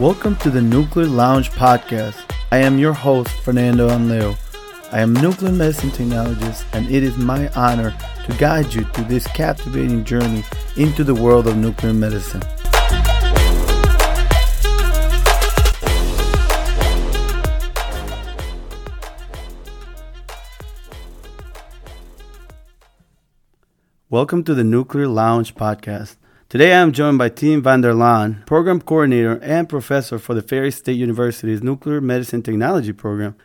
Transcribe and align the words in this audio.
Welcome 0.00 0.36
to 0.36 0.48
the 0.48 0.62
Nuclear 0.62 1.06
Lounge 1.06 1.50
podcast. 1.50 2.16
I 2.50 2.56
am 2.56 2.78
your 2.78 2.94
host, 2.94 3.28
Fernando 3.42 3.90
Anleo. 3.90 4.34
I 4.90 5.02
am 5.02 5.12
nuclear 5.12 5.52
medicine 5.52 5.90
technologist, 5.90 6.64
and 6.72 6.90
it 6.90 7.02
is 7.02 7.18
my 7.18 7.50
honor 7.50 7.94
to 8.24 8.32
guide 8.38 8.72
you 8.72 8.84
through 8.84 9.04
this 9.04 9.26
captivating 9.26 10.04
journey 10.04 10.42
into 10.78 11.04
the 11.04 11.14
world 11.14 11.46
of 11.46 11.58
nuclear 11.58 11.92
medicine. 11.92 12.40
Welcome 24.08 24.44
to 24.44 24.54
the 24.54 24.64
Nuclear 24.64 25.08
Lounge 25.08 25.54
podcast. 25.54 26.16
Today 26.50 26.72
I 26.72 26.80
am 26.80 26.90
joined 26.90 27.16
by 27.16 27.28
Tim 27.28 27.62
Vanderlaan, 27.62 28.44
program 28.44 28.80
coordinator 28.80 29.38
and 29.40 29.68
professor 29.68 30.18
for 30.18 30.34
the 30.34 30.42
Ferris 30.42 30.74
State 30.74 30.96
University's 30.96 31.62
Nuclear 31.62 32.00
Medicine 32.00 32.42
Technology 32.42 32.92
program. 32.92 33.36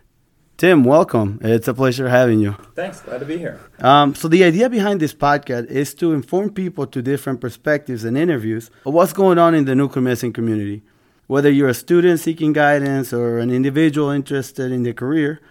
Tim, 0.58 0.84
welcome. 0.84 1.38
It's 1.44 1.68
a 1.68 1.76
pleasure 1.76 2.10
having 2.10 2.40
you. 2.40 2.55
Thanks. 2.73 3.02
Glad 3.02 3.20
to 3.20 3.26
be 3.27 3.38
here. 3.38 3.60
Um, 3.77 4.16
so 4.16 4.27
the 4.27 4.44
idea 4.44 4.72
behind 4.72 5.02
this 5.02 5.13
podcast 5.13 5.68
is 5.68 5.94
to 5.94 6.13
inform 6.13 6.49
people 6.49 6.88
to 6.88 7.04
different 7.04 7.41
perspectives 7.41 8.05
and 8.05 8.18
interviews 8.18 8.72
of 8.88 8.96
what's 8.96 9.13
going 9.13 9.38
on 9.38 9.54
in 9.54 9.66
the 9.66 9.76
nuclear 9.76 10.02
medicine 10.02 10.34
community. 10.34 10.82
Whether 11.27 11.52
you're 11.52 11.70
a 11.70 11.76
student 11.76 12.20
seeking 12.22 12.54
guidance 12.54 13.13
or 13.13 13.38
an 13.38 13.52
individual 13.52 14.10
interested 14.10 14.72
in 14.72 14.82
their 14.82 14.94
career, 14.94 15.41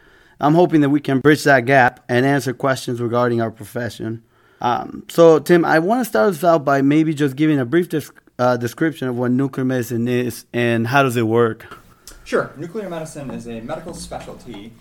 I'm 0.40 0.54
hoping 0.54 0.80
that 0.80 0.90
we 0.90 0.98
can 0.98 1.20
bridge 1.20 1.44
that 1.44 1.66
gap 1.66 2.04
and 2.08 2.26
answer 2.26 2.52
questions 2.52 3.00
regarding 3.00 3.40
our 3.40 3.52
profession. 3.52 4.24
Um, 4.64 5.04
so, 5.10 5.40
Tim, 5.40 5.62
I 5.62 5.78
want 5.78 6.00
to 6.00 6.06
start 6.06 6.30
us 6.30 6.42
out 6.42 6.64
by 6.64 6.80
maybe 6.80 7.12
just 7.12 7.36
giving 7.36 7.58
a 7.58 7.66
brief 7.66 7.90
des- 7.90 8.08
uh, 8.38 8.56
description 8.56 9.08
of 9.08 9.18
what 9.18 9.30
nuclear 9.30 9.62
medicine 9.62 10.08
is 10.08 10.46
and 10.54 10.86
how 10.86 11.02
does 11.02 11.18
it 11.18 11.26
work. 11.26 11.78
Sure. 12.24 12.50
Nuclear 12.56 12.88
medicine 12.88 13.30
is 13.30 13.46
a 13.46 13.60
medical 13.60 13.92
specialty 13.92 14.72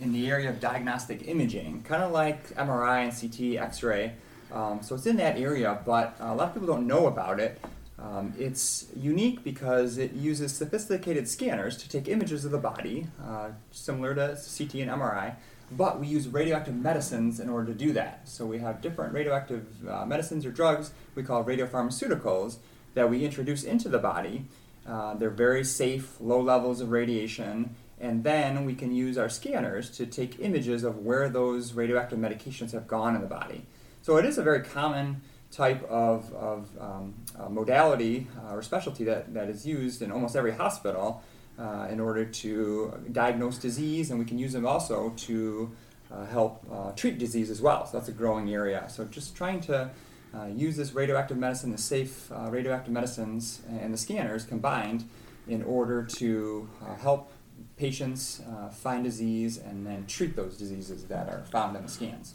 in 0.00 0.12
the 0.12 0.30
area 0.30 0.48
of 0.48 0.60
diagnostic 0.60 1.26
imaging, 1.26 1.82
kind 1.82 2.04
of 2.04 2.12
like 2.12 2.54
MRI 2.54 3.02
and 3.02 3.12
CT, 3.12 3.60
X-ray. 3.60 4.12
Um, 4.52 4.80
so 4.80 4.94
it's 4.94 5.06
in 5.06 5.16
that 5.16 5.36
area, 5.36 5.76
but 5.84 6.14
a 6.20 6.32
lot 6.36 6.46
of 6.46 6.54
people 6.54 6.68
don't 6.68 6.86
know 6.86 7.08
about 7.08 7.40
it. 7.40 7.60
Um, 7.98 8.34
it's 8.38 8.86
unique 8.96 9.42
because 9.42 9.98
it 9.98 10.12
uses 10.12 10.54
sophisticated 10.54 11.26
scanners 11.26 11.76
to 11.78 11.88
take 11.88 12.06
images 12.06 12.44
of 12.44 12.52
the 12.52 12.58
body, 12.58 13.08
uh, 13.20 13.48
similar 13.72 14.14
to 14.14 14.36
CT 14.36 14.74
and 14.82 14.90
MRI, 14.90 15.34
but 15.76 16.00
we 16.00 16.06
use 16.06 16.28
radioactive 16.28 16.74
medicines 16.74 17.40
in 17.40 17.48
order 17.48 17.72
to 17.72 17.78
do 17.78 17.92
that. 17.92 18.28
So 18.28 18.46
we 18.46 18.58
have 18.58 18.80
different 18.80 19.12
radioactive 19.12 19.66
uh, 19.88 20.04
medicines 20.06 20.44
or 20.46 20.50
drugs 20.50 20.92
we 21.14 21.22
call 21.22 21.44
radiopharmaceuticals 21.44 22.56
that 22.94 23.08
we 23.08 23.24
introduce 23.24 23.64
into 23.64 23.88
the 23.88 23.98
body. 23.98 24.44
Uh, 24.86 25.14
they're 25.14 25.30
very 25.30 25.64
safe, 25.64 26.20
low 26.20 26.40
levels 26.40 26.80
of 26.80 26.90
radiation, 26.90 27.74
and 28.00 28.24
then 28.24 28.64
we 28.64 28.74
can 28.74 28.92
use 28.92 29.16
our 29.16 29.28
scanners 29.28 29.88
to 29.90 30.06
take 30.06 30.40
images 30.40 30.82
of 30.82 30.98
where 30.98 31.28
those 31.28 31.72
radioactive 31.72 32.18
medications 32.18 32.72
have 32.72 32.86
gone 32.88 33.14
in 33.14 33.20
the 33.20 33.28
body. 33.28 33.64
So 34.02 34.16
it 34.16 34.24
is 34.24 34.38
a 34.38 34.42
very 34.42 34.62
common 34.62 35.22
type 35.52 35.82
of, 35.84 36.32
of 36.32 36.68
um, 36.80 37.14
uh, 37.38 37.48
modality 37.48 38.26
uh, 38.38 38.54
or 38.54 38.62
specialty 38.62 39.04
that, 39.04 39.32
that 39.34 39.48
is 39.48 39.66
used 39.66 40.02
in 40.02 40.10
almost 40.10 40.34
every 40.34 40.52
hospital 40.52 41.22
uh, 41.58 41.88
in 41.90 42.00
order 42.00 42.24
to 42.24 42.92
diagnose 43.12 43.58
disease, 43.58 44.10
and 44.10 44.18
we 44.18 44.24
can 44.24 44.38
use 44.38 44.52
them 44.52 44.66
also 44.66 45.12
to 45.16 45.70
uh, 46.10 46.26
help 46.26 46.64
uh, 46.70 46.92
treat 46.92 47.18
disease 47.18 47.50
as 47.50 47.60
well. 47.60 47.86
So 47.86 47.98
that's 47.98 48.08
a 48.08 48.12
growing 48.12 48.52
area. 48.52 48.84
So 48.88 49.04
just 49.04 49.36
trying 49.36 49.60
to 49.62 49.90
uh, 50.34 50.46
use 50.46 50.76
this 50.76 50.92
radioactive 50.94 51.36
medicine, 51.36 51.72
the 51.72 51.78
safe 51.78 52.30
uh, 52.32 52.50
radioactive 52.50 52.92
medicines, 52.92 53.62
and 53.68 53.92
the 53.92 53.98
scanners 53.98 54.44
combined 54.44 55.04
in 55.46 55.62
order 55.62 56.04
to 56.04 56.68
help 57.00 57.32
patients 57.76 58.40
find 58.72 59.02
disease 59.04 59.58
and 59.58 59.86
then 59.86 60.06
treat 60.06 60.36
those 60.36 60.56
diseases 60.56 61.04
that 61.04 61.28
are 61.28 61.42
found 61.50 61.76
in 61.76 61.82
the 61.82 61.88
scans. 61.88 62.34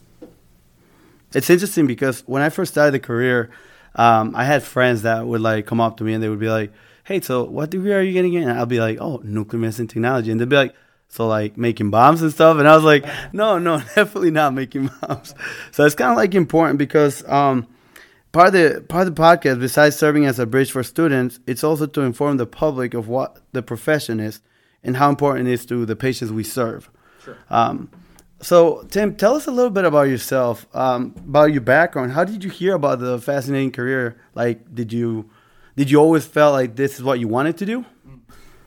It's 1.34 1.50
interesting 1.50 1.88
because 1.88 2.22
when 2.26 2.42
I 2.42 2.50
first 2.50 2.74
started 2.74 2.92
the 2.92 3.00
career, 3.00 3.50
um, 3.96 4.36
I 4.36 4.46
had 4.46 4.64
friends 4.64 5.02
that 5.02 5.26
would 5.26 5.42
like 5.42 5.66
come 5.66 5.82
up 5.82 5.98
to 5.98 6.04
me 6.04 6.14
and 6.14 6.24
they 6.24 6.30
would 6.30 6.40
be 6.40 6.50
like, 6.50 6.72
hey, 7.08 7.22
so 7.22 7.46
what 7.46 7.70
degree 7.70 7.94
are 7.94 8.02
you 8.02 8.12
getting 8.12 8.34
in? 8.34 8.50
And 8.50 8.60
I'll 8.60 8.66
be 8.66 8.82
like, 8.82 8.98
oh, 9.00 9.22
nuclear 9.24 9.62
medicine 9.62 9.88
technology. 9.88 10.30
And 10.30 10.42
they'll 10.42 10.48
be 10.48 10.58
like, 10.58 10.76
so 11.08 11.26
like 11.26 11.56
making 11.56 11.90
bombs 11.90 12.22
and 12.22 12.34
stuff. 12.34 12.58
And 12.58 12.68
I 12.68 12.76
was 12.76 12.84
like, 12.84 13.06
no, 13.32 13.58
no, 13.58 13.78
definitely 13.96 14.32
not 14.32 14.54
making 14.54 14.90
bombs. 15.02 15.34
So 15.72 15.86
it's 15.86 15.96
kind 15.96 16.12
of 16.12 16.18
like 16.18 16.36
important 16.36 16.78
because 16.78 17.26
um, 17.30 17.66
part 18.34 18.48
of 18.48 18.54
the 18.54 18.82
part 18.90 19.08
of 19.08 19.16
the 19.16 19.22
podcast, 19.22 19.62
besides 19.62 19.96
serving 19.96 20.26
as 20.26 20.38
a 20.38 20.46
bridge 20.46 20.70
for 20.70 20.84
students, 20.84 21.40
it's 21.48 21.64
also 21.64 21.86
to 21.88 22.02
inform 22.02 22.36
the 22.36 22.46
public 22.46 22.94
of 22.94 23.08
what 23.08 23.40
the 23.54 23.64
profession 23.64 24.20
is 24.20 24.42
and 24.84 24.98
how 24.98 25.10
important 25.10 25.48
it 25.48 25.54
is 25.54 25.66
to 25.68 25.86
the 25.86 25.96
patients 25.96 26.34
we 26.34 26.44
serve. 26.44 26.90
Sure. 27.24 27.38
Um, 27.50 27.90
so 28.42 28.86
Tim, 28.92 29.16
tell 29.16 29.34
us 29.36 29.48
a 29.48 29.52
little 29.52 29.72
bit 29.72 29.86
about 29.86 30.10
yourself, 30.10 30.68
um, 30.76 31.16
about 31.20 31.54
your 31.54 31.62
background. 31.62 32.12
How 32.12 32.26
did 32.26 32.44
you 32.44 32.50
hear 32.50 32.76
about 32.76 33.00
the 33.00 33.18
fascinating 33.18 33.72
career? 33.72 34.18
Like, 34.36 34.76
did 34.76 34.92
you 34.92 35.30
did 35.78 35.92
you 35.92 36.00
always 36.00 36.26
felt 36.26 36.54
like 36.54 36.76
this 36.76 36.96
is 36.96 37.04
what 37.04 37.20
you 37.20 37.28
wanted 37.28 37.58
to 37.60 37.66
do? 37.66 37.86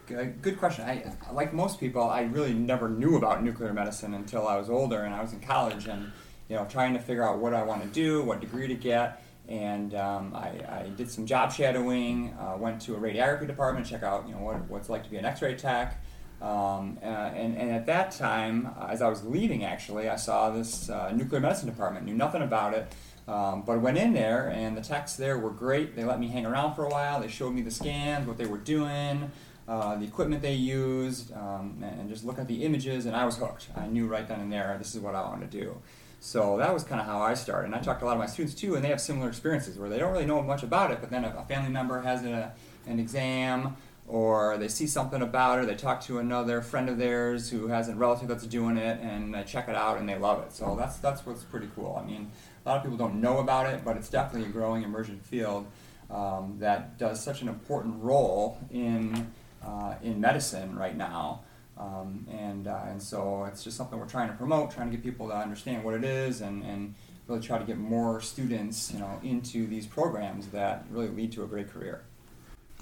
Good 0.06 0.59
question. 0.59 0.84
I, 0.84 1.12
like 1.32 1.53
most 1.53 1.78
people, 1.78 2.09
I 2.09 2.22
really 2.22 2.54
never 2.54 2.88
knew 2.88 3.16
about 3.16 3.43
nuclear 3.43 3.72
medicine 3.72 4.15
until 4.15 4.47
I 4.47 4.56
was 4.56 4.71
older 4.71 5.03
and 5.03 5.12
I 5.12 5.21
was 5.21 5.32
in 5.32 5.41
college 5.41 5.87
and 5.87 6.10
you 6.48 6.56
know 6.56 6.65
trying 6.66 6.94
to 6.94 7.00
figure 7.00 7.22
out 7.22 7.38
what 7.38 7.53
I 7.53 7.65
want 7.65 7.82
to 7.82 7.88
do, 7.88 8.22
what 8.22 8.41
degree 8.41 8.69
to 8.69 8.75
get, 8.75 9.22
and 9.48 9.94
um, 9.94 10.34
I, 10.34 10.48
I, 10.69 10.93
did 10.97 11.10
some 11.10 11.26
job 11.26 11.53
shadowing. 11.53 12.32
Uh, 12.41 12.56
went 12.56 12.81
to 12.82 12.94
a 12.94 12.98
radiography 12.98 13.47
department, 13.47 13.87
check 13.87 14.03
out 14.03 14.27
you 14.28 14.34
know 14.34 14.41
what, 14.41 14.69
what's 14.69 14.88
like 14.88 15.04
to 15.04 15.10
be 15.10 15.16
an 15.16 15.25
X-ray 15.25 15.56
tech. 15.56 16.03
Um, 16.41 16.98
uh, 17.03 17.06
and, 17.06 17.56
and 17.56 17.71
at 17.71 17.87
that 17.87 18.12
time, 18.12 18.71
as 18.88 19.03
I 19.03 19.09
was 19.09 19.25
leaving, 19.25 19.65
actually, 19.65 20.09
I 20.09 20.16
saw 20.16 20.50
this 20.50 20.88
uh, 20.88 21.12
nuclear 21.12 21.41
medicine 21.41 21.69
department. 21.69 22.06
Knew 22.06 22.15
nothing 22.15 22.42
about 22.42 22.75
it. 22.75 22.92
Um, 23.29 23.63
but 23.63 23.73
I 23.73 23.77
went 23.77 23.99
in 23.99 24.13
there, 24.13 24.49
and 24.49 24.77
the 24.77 24.81
techs 24.81 25.15
there 25.15 25.39
were 25.39 25.51
great. 25.51 25.95
They 25.95 26.05
let 26.05 26.19
me 26.19 26.29
hang 26.29 26.47
around 26.47 26.75
for 26.75 26.85
a 26.85 26.89
while. 26.89 27.21
They 27.21 27.29
showed 27.29 27.55
me 27.55 27.63
the 27.63 27.71
scans, 27.71 28.27
what 28.27 28.39
they 28.39 28.47
were 28.47 28.59
doing, 28.59 29.31
uh, 29.69 29.97
the 29.97 30.05
equipment 30.05 30.43
they 30.43 30.55
used, 30.55 31.33
um, 31.35 31.77
and 31.83 32.09
just 32.09 32.25
look 32.25 32.39
at 32.39 32.49
the 32.49 32.65
images, 32.65 33.07
and 33.07 33.15
I 33.15 33.25
was 33.25 33.37
hooked. 33.37 33.69
I 33.77 33.87
knew 33.87 34.07
right 34.07 34.27
then 34.27 34.41
and 34.41 34.53
there 34.53 34.75
this 34.79 34.95
is 34.95 35.01
what 35.01 35.15
I 35.15 35.23
want 35.23 35.41
to 35.43 35.47
do. 35.47 35.77
So 36.21 36.59
that 36.59 36.75
was 36.75 36.85
kind 36.85 37.01
of 37.01 37.07
how 37.07 37.21
I 37.23 37.35
started. 37.35 37.67
And 37.67 37.75
I 37.75 37.79
talked 37.79 38.01
to 38.01 38.05
a 38.05 38.09
lot 38.09 38.13
of 38.13 38.19
my 38.19 38.27
students 38.27 38.55
too, 38.55 38.75
and 38.75 38.85
they 38.85 38.89
have 38.89 39.01
similar 39.01 39.29
experiences 39.29 39.79
where 39.79 39.89
they 39.89 39.99
don't 39.99 40.13
really 40.13 40.27
know 40.27 40.43
much 40.43 40.63
about 40.63 40.91
it, 40.91 40.99
but 41.01 41.11
then 41.11 41.25
a 41.25 41.45
family 41.45 41.71
member 41.71 42.03
has 42.03 42.25
a, 42.25 42.53
an 42.87 42.99
exam 42.99 43.77
or 44.10 44.59
they 44.59 44.66
see 44.66 44.88
something 44.88 45.22
about 45.22 45.62
it, 45.62 45.66
they 45.66 45.76
talk 45.76 46.00
to 46.03 46.19
another 46.19 46.60
friend 46.62 46.88
of 46.88 46.98
theirs 46.98 47.48
who 47.48 47.69
has 47.69 47.88
a 47.88 47.94
relative 47.94 48.26
that's 48.26 48.44
doing 48.44 48.76
it, 48.76 48.98
and 49.00 49.32
they 49.32 49.44
check 49.44 49.69
it 49.69 49.76
out 49.76 49.98
and 49.98 50.09
they 50.09 50.19
love 50.19 50.43
it. 50.43 50.53
So 50.53 50.75
that's 50.76 50.97
that's 50.97 51.25
what's 51.25 51.44
pretty 51.44 51.69
cool. 51.76 52.00
I 52.03 52.04
mean, 52.04 52.31
a 52.65 52.69
lot 52.69 52.78
of 52.78 52.82
people 52.82 52.98
don't 52.98 53.21
know 53.21 53.38
about 53.38 53.72
it, 53.72 53.84
but 53.84 53.97
it's 53.97 54.09
definitely 54.09 54.48
a 54.48 54.53
growing 54.53 54.82
emerging 54.82 55.21
field 55.21 55.66
um, 56.10 56.56
that 56.59 56.98
does 56.98 57.22
such 57.22 57.41
an 57.41 57.48
important 57.48 58.03
role 58.03 58.59
in 58.72 59.31
uh, 59.65 59.94
in 60.03 60.21
medicine 60.21 60.77
right 60.77 60.97
now. 60.97 61.42
Um, 61.78 62.27
and 62.31 62.66
uh, 62.66 62.81
and 62.88 63.00
so 63.00 63.44
it's 63.44 63.62
just 63.62 63.77
something 63.77 63.97
we're 63.97 64.06
trying 64.06 64.28
to 64.28 64.34
promote, 64.34 64.72
trying 64.72 64.91
to 64.91 64.97
get 64.97 65.04
people 65.04 65.28
to 65.28 65.37
understand 65.37 65.84
what 65.84 65.94
it 65.94 66.04
is, 66.04 66.41
and, 66.41 66.65
and 66.65 66.94
really 67.28 67.41
try 67.41 67.59
to 67.59 67.65
get 67.65 67.78
more 67.78 68.21
students, 68.21 68.92
you 68.92 68.98
know, 68.98 69.21
into 69.22 69.69
these 69.69 69.87
programs 69.87 70.48
that 70.48 70.84
really 70.91 71.09
lead 71.09 71.31
to 71.32 71.44
a 71.44 71.47
great 71.47 71.71
career. 71.72 72.03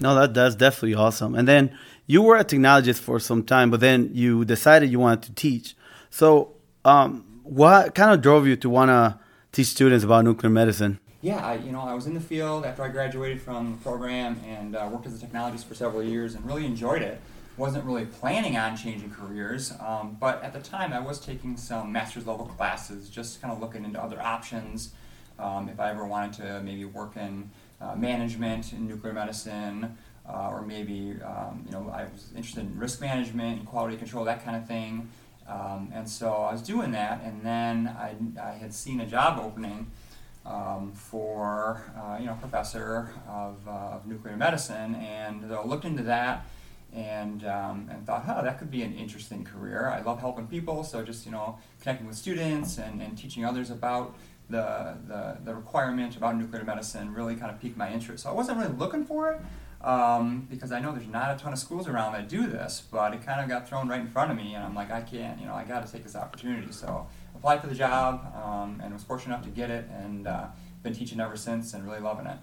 No, 0.01 0.15
that 0.15 0.35
that's 0.35 0.55
definitely 0.55 0.95
awesome. 0.95 1.35
And 1.35 1.49
then 1.49 1.77
you 2.07 2.23
were 2.23 2.37
a 2.37 2.45
technologist 2.45 3.01
for 3.01 3.19
some 3.19 3.43
time, 3.43 3.71
but 3.71 3.81
then 3.81 4.11
you 4.15 4.45
decided 4.45 4.91
you 4.91 4.99
wanted 4.99 5.23
to 5.25 5.35
teach. 5.35 5.75
So, 6.11 6.55
um, 6.85 7.25
what 7.43 7.95
kind 7.95 8.13
of 8.13 8.23
drove 8.23 8.47
you 8.47 8.57
to 8.57 8.71
want 8.71 8.91
to 8.91 9.19
teach 9.53 9.67
students 9.69 10.05
about 10.05 10.25
nuclear 10.25 10.51
medicine? 10.51 11.01
Yeah, 11.21 11.45
I, 11.45 11.55
you 11.57 11.73
know, 11.73 11.81
I 11.81 11.95
was 11.95 12.07
in 12.07 12.15
the 12.15 12.21
field 12.21 12.65
after 12.65 12.83
I 12.83 12.89
graduated 12.89 13.43
from 13.43 13.73
the 13.73 13.79
program 13.79 14.41
and 14.47 14.77
uh, 14.77 14.89
worked 14.91 15.07
as 15.07 15.21
a 15.21 15.27
technologist 15.27 15.65
for 15.65 15.75
several 15.75 16.03
years 16.03 16.35
and 16.35 16.47
really 16.47 16.65
enjoyed 16.65 17.03
it. 17.03 17.21
Wasn't 17.57 17.85
really 17.85 18.07
planning 18.07 18.57
on 18.57 18.77
changing 18.77 19.11
careers, 19.11 19.73
um, 19.81 20.17
but 20.21 20.41
at 20.45 20.53
the 20.53 20.61
time 20.61 20.93
I 20.93 21.01
was 21.01 21.19
taking 21.19 21.57
some 21.57 21.91
master's 21.91 22.25
level 22.25 22.47
classes, 22.47 23.11
just 23.11 23.43
kind 23.43 23.53
of 23.53 23.61
looking 23.61 23.85
into 23.85 24.01
other 24.01 24.21
options. 24.21 24.93
Um, 25.41 25.69
if 25.69 25.81
I 25.81 25.91
ever 25.91 26.05
wanted 26.05 26.35
to 26.35 26.61
maybe 26.63 26.85
work 26.85 27.17
in 27.17 27.51
uh, 27.81 27.95
management 27.95 28.73
in 28.73 28.87
nuclear 28.87 29.13
medicine, 29.13 29.97
uh, 30.29 30.51
or 30.51 30.63
maybe 30.63 31.17
um, 31.25 31.65
you 31.67 31.73
know 31.73 31.91
I 31.93 32.05
was 32.05 32.31
interested 32.35 32.65
in 32.65 32.79
risk 32.79 33.01
management 33.01 33.59
and 33.61 33.69
quality 33.69 33.97
control, 33.97 34.25
that 34.25 34.45
kind 34.45 34.57
of 34.57 34.67
thing. 34.67 35.09
Um, 35.49 35.91
and 35.95 36.09
so 36.09 36.33
I 36.33 36.53
was 36.53 36.61
doing 36.61 36.91
that, 36.93 37.23
and 37.25 37.43
then 37.43 37.89
I, 37.89 38.15
I 38.41 38.53
had 38.53 38.75
seen 38.75 39.01
a 39.01 39.07
job 39.07 39.41
opening 39.43 39.91
um, 40.45 40.93
for 40.93 41.91
uh, 41.97 42.19
you 42.19 42.27
know 42.27 42.35
professor 42.35 43.13
of, 43.29 43.57
uh, 43.67 43.71
of 43.71 44.07
nuclear 44.07 44.37
medicine, 44.37 44.95
and 44.97 45.53
I 45.53 45.65
looked 45.65 45.85
into 45.85 46.03
that 46.05 46.47
and 46.93 47.45
um, 47.47 47.89
and 47.91 48.07
thought, 48.07 48.25
oh, 48.29 48.43
that 48.43 48.59
could 48.59 48.71
be 48.71 48.83
an 48.83 48.95
interesting 48.95 49.45
career. 49.45 49.89
I 49.89 50.01
love 50.01 50.21
helping 50.21 50.47
people, 50.47 50.85
so 50.85 51.03
just 51.03 51.27
you 51.27 51.33
know 51.33 51.59
connecting 51.81 52.07
with 52.07 52.17
students 52.17 52.79
and, 52.79 53.01
and 53.03 53.17
teaching 53.17 53.45
others 53.45 53.71
about 53.71 54.17
the, 54.51 54.97
the, 55.07 55.37
the 55.45 55.55
requirement 55.55 56.17
about 56.17 56.37
nuclear 56.37 56.65
medicine 56.65 57.13
really 57.13 57.37
kind 57.37 57.51
of 57.51 57.61
piqued 57.61 57.77
my 57.77 57.93
interest. 57.93 58.25
So 58.25 58.31
I 58.31 58.33
wasn't 58.33 58.59
really 58.59 58.73
looking 58.73 59.05
for 59.05 59.31
it, 59.33 59.41
um, 59.87 60.47
because 60.51 60.73
I 60.73 60.81
know 60.81 60.93
there's 60.93 61.07
not 61.07 61.35
a 61.35 61.39
ton 61.39 61.53
of 61.53 61.59
schools 61.59 61.87
around 61.87 62.15
that 62.15 62.29
do 62.29 62.47
this, 62.47 62.83
but 62.91 63.15
it 63.15 63.25
kind 63.25 63.41
of 63.41 63.49
got 63.49 63.69
thrown 63.69 63.89
right 63.89 64.01
in 64.01 64.09
front 64.09 64.31
of 64.31 64.37
me, 64.37 64.55
and 64.55 64.65
I'm 64.65 64.75
like, 64.75 64.91
I 64.91 65.03
can't, 65.03 65.39
you 65.41 65.47
know, 65.47 65.55
I 65.55 65.65
got 65.65 65.87
to 65.87 65.93
take 65.93 66.03
this 66.03 66.17
opportunity. 66.17 66.73
So 66.73 67.07
applied 67.35 67.61
for 67.61 67.69
the 67.69 67.75
job 67.75 68.35
um, 68.35 68.81
and 68.83 68.93
was 68.93 69.05
fortunate 69.05 69.35
enough 69.35 69.45
to 69.45 69.51
get 69.51 69.71
it, 69.71 69.89
and 69.91 70.27
uh, 70.27 70.47
been 70.83 70.95
teaching 70.95 71.21
ever 71.21 71.37
since, 71.37 71.75
and 71.75 71.85
really 71.85 72.01
loving 72.01 72.27
it. 72.27 72.39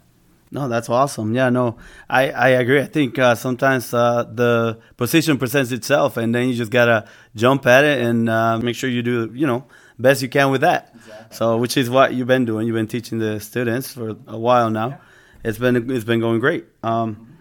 No, 0.51 0.69
that's 0.69 0.89
awesome. 0.89 1.33
Yeah, 1.33 1.49
no, 1.49 1.77
I, 2.07 2.29
I 2.29 2.47
agree. 2.49 2.79
I 2.79 2.85
think 2.85 3.17
uh, 3.17 3.35
sometimes 3.35 3.93
uh, 3.93 4.23
the 4.31 4.79
position 4.95 5.37
presents 5.37 5.71
itself, 5.71 6.17
and 6.17 6.33
then 6.33 6.47
you 6.47 6.53
just 6.53 6.71
gotta 6.71 7.09
jump 7.35 7.65
at 7.65 7.83
it 7.83 7.99
and 7.99 8.29
uh, 8.29 8.59
make 8.59 8.75
sure 8.75 8.89
you 8.89 9.01
do, 9.01 9.31
you 9.33 9.47
know, 9.47 9.65
best 9.97 10.21
you 10.21 10.29
can 10.29 10.51
with 10.51 10.61
that. 10.61 10.91
Exactly. 10.95 11.35
So, 11.35 11.57
which 11.57 11.77
is 11.77 11.89
what 11.89 12.13
you've 12.13 12.27
been 12.27 12.45
doing. 12.45 12.67
You've 12.67 12.75
been 12.75 12.87
teaching 12.87 13.19
the 13.19 13.39
students 13.39 13.91
for 13.91 14.15
a 14.27 14.37
while 14.37 14.69
now. 14.69 14.89
Yeah. 14.89 14.97
It's 15.43 15.57
been 15.57 15.91
it's 15.91 16.05
been 16.05 16.19
going 16.19 16.39
great. 16.39 16.65
Um, 16.83 17.37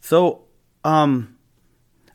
so, 0.00 0.42
um, 0.82 1.36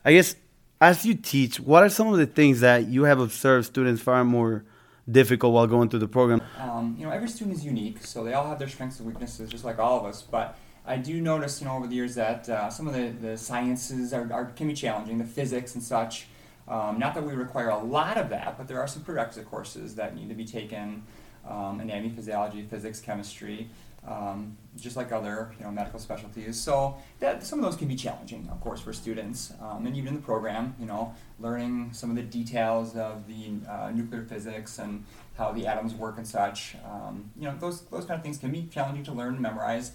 I 0.04 0.12
guess 0.12 0.36
as 0.80 1.04
you 1.04 1.14
teach, 1.14 1.60
what 1.60 1.82
are 1.82 1.88
some 1.88 2.08
of 2.08 2.18
the 2.18 2.26
things 2.26 2.60
that 2.60 2.88
you 2.88 3.04
have 3.04 3.20
observed 3.20 3.66
students 3.66 4.00
find 4.00 4.28
more 4.28 4.64
difficult 5.10 5.52
while 5.52 5.66
going 5.66 5.88
through 5.88 6.00
the 6.00 6.08
program? 6.08 6.42
Um, 6.58 6.96
you 6.98 7.04
know, 7.04 7.12
every 7.12 7.28
student 7.28 7.56
is 7.56 7.64
unique, 7.64 8.04
so 8.04 8.24
they 8.24 8.32
all 8.32 8.48
have 8.48 8.58
their 8.58 8.68
strengths 8.68 8.98
and 8.98 9.08
weaknesses, 9.08 9.50
just 9.50 9.64
like 9.64 9.78
all 9.78 9.98
of 9.98 10.06
us. 10.06 10.22
But 10.22 10.56
I 10.86 10.96
do 10.96 11.20
notice, 11.20 11.60
you 11.60 11.66
know, 11.66 11.76
over 11.76 11.86
the 11.86 11.94
years 11.94 12.14
that 12.14 12.48
uh, 12.48 12.70
some 12.70 12.88
of 12.88 12.94
the, 12.94 13.08
the 13.08 13.36
sciences 13.36 14.12
are, 14.12 14.32
are, 14.32 14.46
can 14.46 14.68
be 14.68 14.74
challenging, 14.74 15.18
the 15.18 15.24
physics 15.24 15.74
and 15.74 15.82
such. 15.82 16.26
Um, 16.70 16.98
not 16.98 17.14
that 17.14 17.24
we 17.24 17.34
require 17.34 17.68
a 17.68 17.78
lot 17.78 18.16
of 18.16 18.30
that, 18.30 18.56
but 18.56 18.68
there 18.68 18.80
are 18.80 18.86
some 18.86 19.02
prerequisite 19.02 19.50
courses 19.50 19.96
that 19.96 20.14
need 20.14 20.28
to 20.28 20.34
be 20.34 20.44
taken: 20.44 21.02
um, 21.46 21.80
anatomy, 21.80 22.10
physiology, 22.10 22.62
physics, 22.62 23.00
chemistry 23.00 23.68
um, 24.06 24.56
just 24.76 24.96
like 24.96 25.12
other 25.12 25.52
you 25.58 25.64
know, 25.64 25.70
medical 25.70 25.98
specialties. 25.98 26.58
So 26.58 26.96
that, 27.18 27.44
some 27.44 27.58
of 27.58 27.64
those 27.64 27.76
can 27.76 27.88
be 27.88 27.96
challenging, 27.96 28.48
of 28.50 28.60
course, 28.60 28.80
for 28.80 28.92
students. 28.92 29.52
Um, 29.60 29.86
and 29.86 29.96
even 29.96 30.08
in 30.08 30.14
the 30.14 30.22
program, 30.22 30.74
you 30.80 30.86
know, 30.86 31.14
learning 31.38 31.90
some 31.92 32.10
of 32.10 32.16
the 32.16 32.22
details 32.22 32.96
of 32.96 33.26
the 33.26 33.50
uh, 33.70 33.90
nuclear 33.90 34.22
physics 34.22 34.78
and 34.78 35.04
how 35.36 35.52
the 35.52 35.66
atoms 35.66 35.94
work 35.94 36.16
and 36.16 36.26
such. 36.26 36.76
Um, 36.84 37.30
you 37.36 37.44
know, 37.44 37.56
those, 37.58 37.82
those 37.82 38.04
kind 38.04 38.18
of 38.18 38.24
things 38.24 38.38
can 38.38 38.50
be 38.50 38.68
challenging 38.70 39.04
to 39.04 39.12
learn 39.12 39.34
and 39.34 39.40
memorize. 39.40 39.92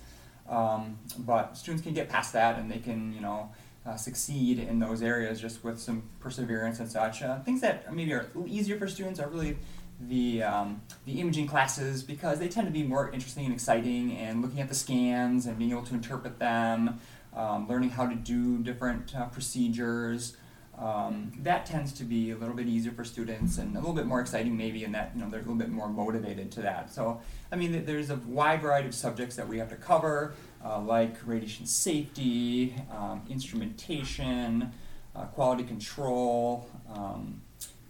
Um, 0.47 0.99
but 1.19 1.57
students 1.57 1.83
can 1.83 1.93
get 1.93 2.07
past 2.07 2.33
that 2.33 2.59
and 2.59 2.69
they 2.69 2.77
can, 2.77 3.13
you 3.13 3.21
know, 3.21 3.49
uh, 3.85 3.95
succeed 3.95 4.59
in 4.59 4.79
those 4.79 5.01
areas 5.01 5.39
just 5.39 5.63
with 5.63 5.79
some 5.79 6.03
perseverance 6.19 6.79
and 6.79 6.89
such. 6.89 7.21
Uh, 7.21 7.39
things 7.39 7.61
that 7.61 7.93
maybe 7.93 8.13
are 8.13 8.27
easier 8.47 8.77
for 8.77 8.87
students 8.87 9.19
are 9.19 9.29
really 9.29 9.57
the 9.99 10.43
um, 10.43 10.81
the 11.05 11.21
imaging 11.21 11.47
classes 11.47 12.03
because 12.03 12.39
they 12.39 12.47
tend 12.47 12.67
to 12.67 12.73
be 12.73 12.83
more 12.83 13.11
interesting 13.11 13.45
and 13.45 13.53
exciting 13.53 14.17
and 14.17 14.41
looking 14.41 14.59
at 14.59 14.67
the 14.67 14.75
scans 14.75 15.45
and 15.45 15.57
being 15.57 15.71
able 15.71 15.83
to 15.83 15.93
interpret 15.93 16.39
them, 16.39 16.99
um, 17.35 17.67
learning 17.67 17.91
how 17.91 18.05
to 18.07 18.15
do 18.15 18.57
different 18.59 19.15
uh, 19.15 19.25
procedures. 19.25 20.35
Um, 20.77 21.31
that 21.43 21.65
tends 21.65 21.93
to 21.93 22.03
be 22.03 22.31
a 22.31 22.35
little 22.35 22.55
bit 22.55 22.67
easier 22.67 22.91
for 22.91 23.05
students 23.05 23.59
and 23.59 23.77
a 23.77 23.79
little 23.79 23.95
bit 23.95 24.05
more 24.05 24.19
exciting 24.19 24.57
maybe 24.57 24.83
in 24.83 24.91
that 24.91 25.11
you 25.15 25.21
know 25.21 25.29
they're 25.29 25.39
a 25.39 25.43
little 25.43 25.55
bit 25.55 25.69
more 25.69 25.87
motivated 25.87 26.51
to 26.53 26.61
that. 26.63 26.93
So 26.93 27.21
I 27.51 27.55
mean 27.55 27.85
there's 27.85 28.09
a 28.09 28.17
wide 28.17 28.61
variety 28.61 28.89
of 28.89 28.95
subjects 28.95 29.37
that 29.37 29.47
we 29.47 29.59
have 29.59 29.69
to 29.69 29.77
cover 29.77 30.33
uh, 30.65 30.79
like 30.79 31.15
radiation 31.25 31.65
safety, 31.65 32.75
um, 32.91 33.21
instrumentation, 33.29 34.71
uh, 35.15 35.25
quality 35.25 35.63
control. 35.63 36.67
Um, 36.93 37.41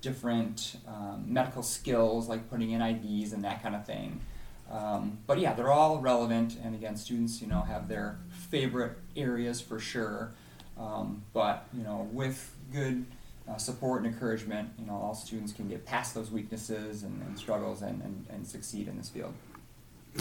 different 0.05 0.75
um, 0.87 1.25
medical 1.27 1.63
skills 1.63 2.29
like 2.29 2.47
putting 2.47 2.69
in 2.69 2.79
IVs 2.79 3.33
and 3.33 3.43
that 3.43 3.63
kind 3.63 3.75
of 3.75 3.87
thing. 3.87 4.21
Um, 4.69 5.17
but 5.25 5.39
yeah, 5.39 5.53
they're 5.53 5.71
all 5.71 5.97
relevant, 5.97 6.57
and 6.63 6.75
again, 6.75 6.95
students 6.95 7.41
you 7.41 7.47
know 7.47 7.61
have 7.61 7.87
their 7.87 8.19
favorite 8.29 8.97
areas 9.15 9.61
for 9.61 9.79
sure. 9.79 10.31
Um, 10.77 11.23
but 11.33 11.67
you 11.73 11.83
know, 11.83 12.07
with 12.11 12.55
good 12.71 13.05
uh, 13.49 13.57
support 13.57 14.03
and 14.03 14.13
encouragement, 14.13 14.69
you 14.77 14.85
know, 14.85 14.93
all 14.93 15.15
students 15.15 15.51
can 15.51 15.67
get 15.67 15.85
past 15.85 16.13
those 16.13 16.29
weaknesses 16.29 17.03
and, 17.03 17.21
and 17.23 17.37
struggles 17.37 17.81
and, 17.81 18.01
and, 18.03 18.25
and 18.29 18.45
succeed 18.45 18.87
in 18.87 18.97
this 18.97 19.09
field. 19.09 19.33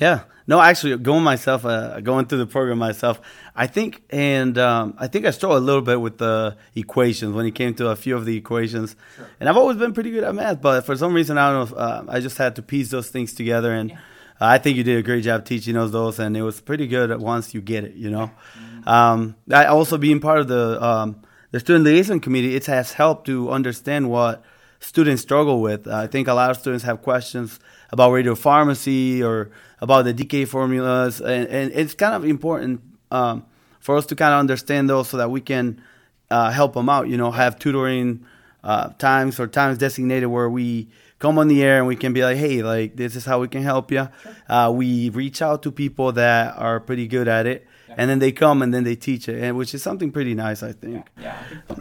Yeah, 0.00 0.24
no, 0.46 0.60
actually, 0.60 0.96
going 0.98 1.24
myself, 1.24 1.64
uh, 1.64 2.00
going 2.00 2.26
through 2.26 2.38
the 2.38 2.46
program 2.46 2.78
myself, 2.78 3.20
I 3.56 3.66
think, 3.66 4.02
and 4.10 4.58
um, 4.58 4.94
I 4.98 5.06
think 5.06 5.24
I 5.24 5.30
struggled 5.30 5.62
a 5.62 5.64
little 5.64 5.80
bit 5.80 6.00
with 6.00 6.18
the 6.18 6.56
equations 6.74 7.32
when 7.34 7.46
it 7.46 7.54
came 7.54 7.74
to 7.76 7.88
a 7.88 7.96
few 7.96 8.14
of 8.14 8.26
the 8.26 8.36
equations. 8.36 8.94
Sure. 9.16 9.30
And 9.40 9.48
I've 9.48 9.56
always 9.56 9.78
been 9.78 9.94
pretty 9.94 10.10
good 10.10 10.24
at 10.24 10.34
math, 10.34 10.60
but 10.60 10.84
for 10.84 10.96
some 10.96 11.14
reason, 11.14 11.38
I 11.38 11.50
don't 11.50 11.70
know. 11.70 11.76
If, 11.76 11.80
uh, 11.80 12.04
I 12.08 12.20
just 12.20 12.36
had 12.36 12.56
to 12.56 12.62
piece 12.62 12.90
those 12.90 13.08
things 13.08 13.32
together, 13.32 13.72
and 13.72 13.90
yeah. 13.90 13.98
I 14.40 14.58
think 14.58 14.76
you 14.76 14.84
did 14.84 14.98
a 14.98 15.02
great 15.02 15.24
job 15.24 15.46
teaching 15.46 15.76
us 15.76 15.92
those, 15.92 16.18
and 16.18 16.36
it 16.36 16.42
was 16.42 16.60
pretty 16.60 16.88
good 16.88 17.16
once 17.20 17.54
you 17.54 17.62
get 17.62 17.84
it. 17.84 17.94
You 17.94 18.10
know, 18.10 18.30
mm-hmm. 18.58 18.88
um, 18.88 19.36
I 19.50 19.66
also 19.66 19.96
being 19.96 20.20
part 20.20 20.40
of 20.40 20.48
the 20.48 20.82
um, 20.84 21.22
the 21.52 21.60
student 21.60 21.84
liaison 21.84 22.20
committee, 22.20 22.54
it 22.54 22.66
has 22.66 22.92
helped 22.92 23.26
to 23.26 23.50
understand 23.50 24.10
what 24.10 24.42
students 24.84 25.22
struggle 25.22 25.60
with. 25.60 25.88
I 25.88 26.06
think 26.06 26.28
a 26.28 26.34
lot 26.34 26.50
of 26.50 26.58
students 26.58 26.84
have 26.84 27.02
questions 27.02 27.58
about 27.90 28.12
radiopharmacy 28.12 29.22
or 29.22 29.50
about 29.80 30.04
the 30.04 30.12
decay 30.12 30.44
formulas, 30.44 31.20
and, 31.20 31.48
and 31.48 31.72
it's 31.72 31.94
kind 31.94 32.14
of 32.14 32.24
important 32.24 32.80
um, 33.10 33.44
for 33.80 33.96
us 33.96 34.06
to 34.06 34.16
kind 34.16 34.32
of 34.34 34.40
understand 34.40 34.88
those 34.88 35.08
so 35.08 35.16
that 35.16 35.30
we 35.30 35.40
can 35.40 35.82
uh, 36.30 36.50
help 36.50 36.74
them 36.74 36.88
out. 36.88 37.08
You 37.08 37.16
know, 37.16 37.30
have 37.30 37.58
tutoring 37.58 38.24
uh, 38.62 38.90
times 38.98 39.40
or 39.40 39.46
times 39.46 39.78
designated 39.78 40.28
where 40.28 40.50
we 40.50 40.88
come 41.18 41.38
on 41.38 41.48
the 41.48 41.62
air 41.62 41.78
and 41.78 41.86
we 41.86 41.96
can 41.96 42.12
be 42.12 42.22
like, 42.22 42.36
hey, 42.36 42.62
like 42.62 42.96
this 42.96 43.16
is 43.16 43.24
how 43.24 43.40
we 43.40 43.48
can 43.48 43.62
help 43.62 43.90
you. 43.90 44.08
Sure. 44.22 44.36
Uh, 44.48 44.70
we 44.70 45.08
reach 45.10 45.40
out 45.40 45.62
to 45.62 45.72
people 45.72 46.12
that 46.12 46.56
are 46.58 46.80
pretty 46.80 47.06
good 47.06 47.28
at 47.28 47.46
it, 47.46 47.66
yeah. 47.88 47.94
and 47.98 48.10
then 48.10 48.18
they 48.18 48.32
come 48.32 48.60
and 48.62 48.74
then 48.74 48.84
they 48.84 48.96
teach 48.96 49.28
it, 49.28 49.42
and 49.42 49.56
which 49.56 49.74
is 49.74 49.82
something 49.82 50.12
pretty 50.12 50.34
nice, 50.34 50.62
I 50.62 50.72
think. 50.72 51.06
Yeah. 51.18 51.42
yeah. 51.70 51.76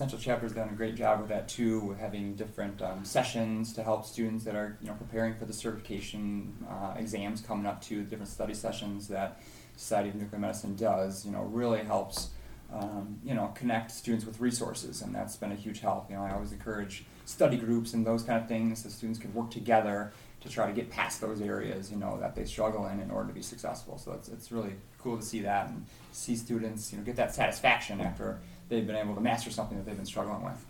Essential 0.00 0.18
Chapter's 0.18 0.52
done 0.52 0.70
a 0.70 0.72
great 0.72 0.94
job 0.94 1.20
with 1.20 1.28
that 1.28 1.46
too, 1.46 1.80
with 1.80 1.98
having 1.98 2.34
different 2.34 2.80
um, 2.80 3.04
sessions 3.04 3.74
to 3.74 3.82
help 3.82 4.06
students 4.06 4.44
that 4.44 4.54
are 4.54 4.78
you 4.80 4.88
know 4.88 4.94
preparing 4.94 5.34
for 5.34 5.44
the 5.44 5.52
certification 5.52 6.54
uh, 6.70 6.94
exams 6.96 7.42
coming 7.42 7.66
up 7.66 7.82
to 7.82 7.96
the 7.96 8.04
different 8.04 8.30
study 8.30 8.54
sessions 8.54 9.08
that 9.08 9.42
Society 9.76 10.08
of 10.08 10.14
Nuclear 10.14 10.38
Medicine 10.38 10.74
does. 10.74 11.26
You 11.26 11.32
know, 11.32 11.42
really 11.42 11.84
helps 11.84 12.30
um, 12.72 13.18
you 13.22 13.34
know 13.34 13.52
connect 13.54 13.90
students 13.90 14.24
with 14.24 14.40
resources, 14.40 15.02
and 15.02 15.14
that's 15.14 15.36
been 15.36 15.52
a 15.52 15.54
huge 15.54 15.80
help. 15.80 16.08
You 16.08 16.16
know, 16.16 16.22
I 16.22 16.32
always 16.32 16.52
encourage 16.52 17.04
study 17.26 17.58
groups 17.58 17.92
and 17.92 18.06
those 18.06 18.22
kind 18.22 18.42
of 18.42 18.48
things 18.48 18.82
so 18.82 18.88
students 18.88 19.18
can 19.18 19.34
work 19.34 19.50
together 19.50 20.14
to 20.40 20.48
try 20.48 20.66
to 20.66 20.72
get 20.72 20.88
past 20.88 21.20
those 21.20 21.42
areas 21.42 21.90
you 21.90 21.98
know 21.98 22.18
that 22.18 22.34
they 22.34 22.46
struggle 22.46 22.86
in 22.86 23.00
in 23.00 23.10
order 23.10 23.28
to 23.28 23.34
be 23.34 23.42
successful. 23.42 23.98
So 23.98 24.12
it's 24.12 24.28
it's 24.28 24.50
really 24.50 24.76
cool 24.96 25.18
to 25.18 25.22
see 25.22 25.42
that 25.42 25.68
and 25.68 25.84
see 26.12 26.36
students 26.36 26.90
you 26.90 26.98
know 26.98 27.04
get 27.04 27.16
that 27.16 27.34
satisfaction 27.34 28.00
after 28.00 28.40
they've 28.70 28.86
been 28.86 28.96
able 28.96 29.14
to 29.14 29.20
master 29.20 29.50
something 29.50 29.76
that 29.76 29.84
they've 29.84 29.96
been 29.96 30.06
struggling 30.06 30.42
with. 30.42 30.64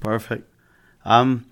Perfect. 0.00 0.48
Um, 1.04 1.46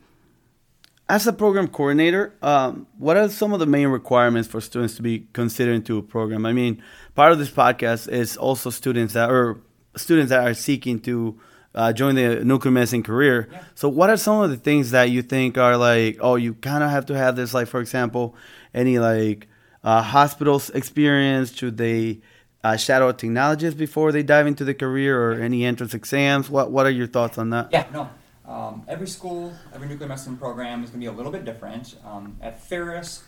as 1.09 1.27
a 1.27 1.33
program 1.33 1.69
coordinator, 1.69 2.33
um, 2.41 2.87
what 2.97 3.19
are 3.19 3.29
some 3.29 3.53
of 3.53 3.61
the 3.61 3.67
main 3.67 3.89
requirements 3.89 4.49
for 4.49 4.61
students 4.61 4.97
to 4.97 5.03
be 5.03 5.27
considered 5.35 5.75
into 5.75 5.99
a 5.99 6.03
program? 6.03 6.47
I 6.47 6.53
mean, 6.53 6.83
part 7.15 7.33
of 7.33 7.39
this 7.39 7.51
podcast 7.51 8.11
is 8.11 8.39
also 8.39 8.71
students 8.71 9.13
that 9.13 9.31
are 9.31 9.59
students 9.97 10.31
that 10.31 10.47
are 10.47 10.55
seeking 10.55 10.99
to 11.01 11.39
uh, 11.75 11.93
join 11.93 12.15
the 12.15 12.45
nuclear 12.45 12.73
medicine 12.73 13.03
career. 13.03 13.49
Yeah. 13.51 13.65
So, 13.75 13.89
what 13.89 14.09
are 14.09 14.17
some 14.17 14.41
of 14.41 14.51
the 14.51 14.57
things 14.57 14.93
that 14.93 15.11
you 15.11 15.23
think 15.23 15.59
are 15.59 15.77
like, 15.77 16.19
oh, 16.21 16.37
you 16.37 16.55
kind 16.55 16.83
of 16.83 16.91
have 16.91 17.07
to 17.07 17.15
have 17.15 17.37
this? 17.37 17.53
Like, 17.53 17.69
for 17.69 17.81
example, 17.81 18.35
any 18.73 18.99
like 18.99 19.49
uh, 19.83 20.01
hospitals 20.01 20.71
experience? 20.71 21.53
Should 21.53 21.77
they 21.77 22.21
uh, 22.65 22.77
shadow 22.77 23.13
technologists 23.13 23.79
before 23.79 24.11
they 24.11 24.23
dive 24.23 24.47
into 24.47 24.65
the 24.65 24.75
career 24.75 25.21
or 25.21 25.35
any 25.35 25.65
entrance 25.65 25.95
exams? 25.95 26.49
What 26.51 26.73
What 26.73 26.87
are 26.87 26.91
your 26.91 27.07
thoughts 27.07 27.39
on 27.39 27.51
that? 27.51 27.69
Yeah, 27.71 27.87
no. 27.93 28.11
Um, 28.47 28.83
every 28.89 29.07
school, 29.07 29.55
every 29.75 29.87
nuclear 29.89 30.09
medicine 30.09 30.37
program 30.37 30.83
is 30.83 30.91
going 30.91 31.01
to 31.01 31.05
be 31.05 31.13
a 31.13 31.17
little 31.17 31.33
bit 31.33 31.45
different. 31.45 31.95
Um, 32.05 32.37
at 32.41 32.63
Ferris, 32.63 33.23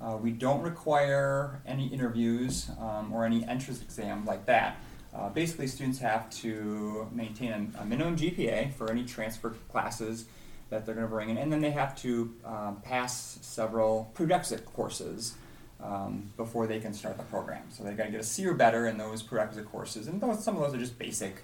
uh, 0.00 0.16
we 0.16 0.30
don't 0.30 0.62
require 0.62 1.60
any 1.66 1.88
interviews 1.88 2.70
um, 2.80 3.12
or 3.12 3.24
any 3.24 3.46
entrance 3.46 3.82
exam 3.82 4.24
like 4.24 4.46
that. 4.46 4.76
Uh, 5.14 5.28
basically, 5.28 5.66
students 5.66 5.98
have 5.98 6.30
to 6.30 7.06
maintain 7.12 7.74
a, 7.78 7.82
a, 7.82 7.84
minimum 7.84 8.16
GPA 8.16 8.72
for 8.72 8.90
any 8.90 9.04
transfer 9.04 9.50
classes 9.68 10.24
that 10.70 10.86
they're 10.86 10.94
going 10.94 11.06
to 11.06 11.10
bring 11.10 11.28
in, 11.28 11.36
and 11.36 11.52
then 11.52 11.60
they 11.60 11.70
have 11.70 11.94
to 12.00 12.34
um, 12.46 12.80
pass 12.82 13.38
several 13.42 14.10
prerequisite 14.14 14.64
courses 14.64 15.34
um, 15.82 16.30
before 16.36 16.66
they 16.66 16.80
can 16.80 16.92
start 16.92 17.16
the 17.16 17.24
program. 17.24 17.64
So 17.70 17.84
they've 17.84 17.96
got 17.96 18.04
to 18.04 18.10
get 18.10 18.20
a 18.20 18.24
C 18.24 18.46
or 18.46 18.54
better 18.54 18.86
in 18.86 18.98
those 18.98 19.22
prerequisite 19.22 19.66
courses, 19.66 20.06
and 20.06 20.20
those, 20.20 20.42
some 20.42 20.56
of 20.56 20.62
those 20.62 20.74
are 20.74 20.78
just 20.78 20.98
basic 20.98 21.36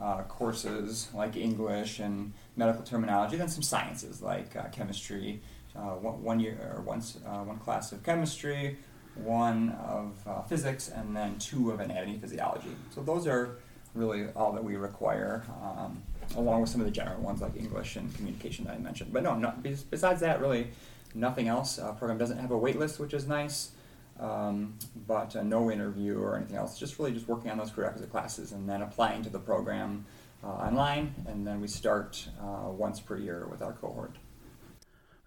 uh, 0.00 0.22
courses 0.22 1.08
like 1.14 1.36
English 1.36 1.98
and 1.98 2.32
medical 2.56 2.82
terminology. 2.82 3.36
Then 3.36 3.48
some 3.48 3.62
sciences 3.62 4.22
like 4.22 4.56
uh, 4.56 4.64
chemistry, 4.72 5.42
uh, 5.76 5.90
one, 5.90 6.22
one, 6.22 6.40
year 6.40 6.72
or 6.74 6.82
once 6.82 7.18
uh, 7.26 7.38
one 7.38 7.58
class 7.58 7.92
of 7.92 8.02
chemistry, 8.02 8.78
one 9.16 9.70
of 9.86 10.16
uh, 10.26 10.42
physics, 10.42 10.88
and 10.88 11.14
then 11.14 11.38
two 11.38 11.70
of 11.70 11.80
anatomy 11.80 12.18
physiology. 12.18 12.70
So 12.94 13.02
those 13.02 13.26
are 13.26 13.56
really 13.94 14.28
all 14.36 14.52
that 14.52 14.64
we 14.64 14.76
require. 14.76 15.44
Um, 15.62 16.02
along 16.36 16.60
with 16.60 16.70
some 16.70 16.80
of 16.80 16.86
the 16.86 16.92
general 16.92 17.20
ones 17.20 17.40
like 17.40 17.56
English 17.56 17.96
and 17.96 18.14
communication 18.14 18.64
that 18.64 18.74
I 18.74 18.78
mentioned. 18.78 19.12
But 19.12 19.22
no, 19.22 19.52
besides 19.62 20.20
that, 20.20 20.40
really 20.40 20.68
nothing 21.14 21.48
else. 21.48 21.78
Uh, 21.78 21.92
program 21.92 22.18
doesn't 22.18 22.38
have 22.38 22.50
a 22.50 22.58
wait 22.58 22.78
list, 22.78 23.00
which 23.00 23.14
is 23.14 23.26
nice. 23.26 23.72
Um, 24.20 24.78
but 25.06 25.34
uh, 25.34 25.42
no 25.42 25.70
interview 25.70 26.18
or 26.18 26.36
anything 26.36 26.56
else. 26.56 26.78
Just 26.78 26.98
really 26.98 27.12
just 27.12 27.26
working 27.26 27.50
on 27.50 27.58
those 27.58 27.70
prerequisite 27.70 28.10
classes 28.10 28.52
and 28.52 28.68
then 28.68 28.82
applying 28.82 29.22
to 29.22 29.30
the 29.30 29.38
program 29.38 30.04
uh, 30.44 30.48
online, 30.48 31.14
and 31.26 31.46
then 31.46 31.60
we 31.60 31.68
start 31.68 32.28
uh, 32.40 32.68
once 32.68 33.00
per 33.00 33.16
year 33.16 33.46
with 33.50 33.62
our 33.62 33.72
cohort. 33.72 34.16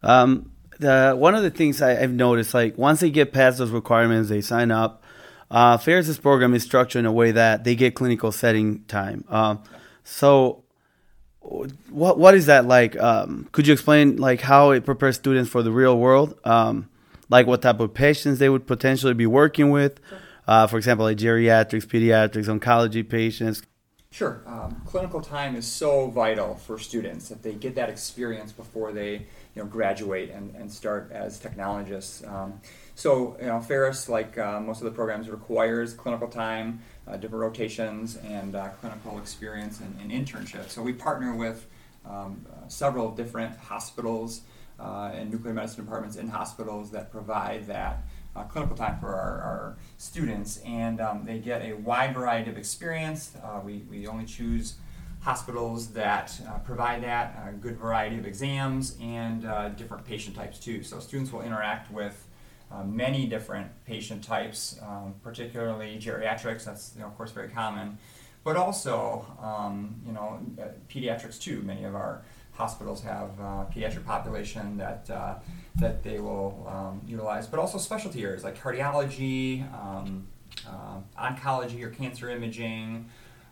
Um, 0.01 0.51
the 0.79 1.15
one 1.17 1.35
of 1.35 1.43
the 1.43 1.49
things 1.49 1.81
I, 1.81 1.93
have 1.93 2.11
noticed, 2.11 2.53
like 2.53 2.77
once 2.77 2.99
they 2.99 3.09
get 3.09 3.33
past 3.33 3.57
those 3.57 3.71
requirements, 3.71 4.29
they 4.29 4.41
sign 4.41 4.71
up. 4.71 5.03
Uh, 5.51 5.77
Ferris's 5.77 6.17
program 6.17 6.53
is 6.53 6.63
structured 6.63 7.01
in 7.01 7.05
a 7.05 7.11
way 7.11 7.31
that 7.31 7.63
they 7.63 7.75
get 7.75 7.93
clinical 7.95 8.31
setting 8.31 8.83
time. 8.85 9.23
Um, 9.29 9.63
so, 10.03 10.63
what 11.39 12.17
what 12.17 12.33
is 12.33 12.47
that 12.47 12.65
like? 12.65 12.99
Um, 12.99 13.47
could 13.51 13.67
you 13.67 13.73
explain 13.73 14.17
like 14.17 14.41
how 14.41 14.71
it 14.71 14.85
prepares 14.85 15.15
students 15.15 15.49
for 15.49 15.61
the 15.61 15.71
real 15.71 15.97
world? 15.97 16.39
Um, 16.43 16.89
like 17.29 17.47
what 17.47 17.61
type 17.61 17.79
of 17.79 17.93
patients 17.93 18.39
they 18.39 18.49
would 18.49 18.67
potentially 18.67 19.13
be 19.13 19.25
working 19.25 19.69
with? 19.69 19.99
Uh, 20.47 20.67
for 20.67 20.77
example, 20.77 21.05
like 21.05 21.17
geriatrics, 21.17 21.85
pediatrics, 21.85 22.47
oncology 22.47 23.07
patients. 23.07 23.61
Sure. 24.11 24.43
Um, 24.45 24.79
clinical 24.85 25.21
time 25.21 25.55
is 25.55 25.65
so 25.65 26.07
vital 26.07 26.53
for 26.53 26.77
students 26.77 27.29
that 27.29 27.41
they 27.41 27.53
get 27.53 27.73
that 27.75 27.89
experience 27.89 28.51
before 28.51 28.91
they 28.91 29.25
you 29.55 29.61
know, 29.61 29.65
graduate 29.65 30.29
and, 30.29 30.53
and 30.55 30.71
start 30.71 31.11
as 31.11 31.39
technologists. 31.39 32.23
Um, 32.23 32.61
so, 32.93 33.35
you 33.39 33.47
know, 33.47 33.59
Ferris, 33.59 34.09
like 34.09 34.37
uh, 34.37 34.59
most 34.59 34.81
of 34.81 34.85
the 34.85 34.91
programs, 34.91 35.29
requires 35.29 35.95
clinical 35.95 36.27
time, 36.27 36.81
uh, 37.07 37.17
different 37.17 37.41
rotations, 37.41 38.17
and 38.17 38.55
uh, 38.55 38.69
clinical 38.81 39.17
experience 39.17 39.79
and, 39.79 39.97
and 39.99 40.11
internships. 40.11 40.69
So, 40.69 40.83
we 40.83 40.93
partner 40.93 41.35
with 41.35 41.65
um, 42.05 42.45
uh, 42.51 42.67
several 42.67 43.09
different 43.11 43.57
hospitals 43.57 44.41
and 44.79 45.31
nuclear 45.31 45.53
medicine 45.53 45.83
departments 45.83 46.17
in 46.17 46.27
hospitals 46.27 46.91
that 46.91 47.11
provide 47.11 47.67
that 47.67 48.03
uh, 48.35 48.43
clinical 48.43 48.75
time 48.75 48.99
for 48.99 49.13
our, 49.13 49.41
our 49.41 49.77
students, 49.97 50.59
and 50.65 50.99
um, 50.99 51.23
they 51.25 51.39
get 51.39 51.61
a 51.61 51.73
wide 51.73 52.13
variety 52.13 52.49
of 52.49 52.57
experience. 52.57 53.35
Uh, 53.43 53.59
we, 53.63 53.83
we 53.89 54.07
only 54.07 54.25
choose 54.25 54.75
hospitals 55.21 55.89
that 55.89 56.37
uh, 56.47 56.57
provide 56.59 57.03
that, 57.03 57.41
a 57.47 57.51
good 57.53 57.77
variety 57.77 58.17
of 58.17 58.25
exams, 58.25 58.97
and 59.01 59.45
uh, 59.45 59.69
different 59.69 60.03
patient 60.05 60.35
types 60.35 60.59
too. 60.59 60.83
So 60.83 60.99
students 60.99 61.31
will 61.31 61.41
interact 61.41 61.91
with 61.91 62.27
uh, 62.71 62.83
many 62.83 63.27
different 63.27 63.69
patient 63.85 64.23
types, 64.23 64.79
um, 64.81 65.13
particularly 65.23 65.97
geriatrics, 65.99 66.65
that's 66.65 66.93
you 66.95 67.01
know, 67.01 67.07
of 67.07 67.15
course 67.15 67.31
very 67.31 67.49
common, 67.49 67.97
but 68.43 68.57
also 68.57 69.25
um, 69.41 69.95
you 70.05 70.11
know, 70.11 70.39
uh, 70.59 70.69
pediatrics 70.89 71.39
too. 71.39 71.61
Many 71.61 71.83
of 71.83 71.95
our 71.95 72.23
hospitals 72.53 73.01
have 73.03 73.29
uh, 73.39 73.65
pediatric 73.73 74.05
population 74.05 74.77
that 74.77 75.09
uh, 75.09 75.35
that 75.75 76.03
they 76.03 76.19
will 76.19 76.67
um, 76.69 77.01
utilize, 77.07 77.47
but 77.47 77.59
also 77.59 77.77
specialty 77.77 78.23
areas 78.23 78.43
like 78.43 78.59
cardiology, 78.59 79.63
um, 79.73 80.27
uh, 80.67 80.97
oncology 81.19 81.81
or 81.83 81.89
cancer 81.89 82.29
imaging. 82.29 83.09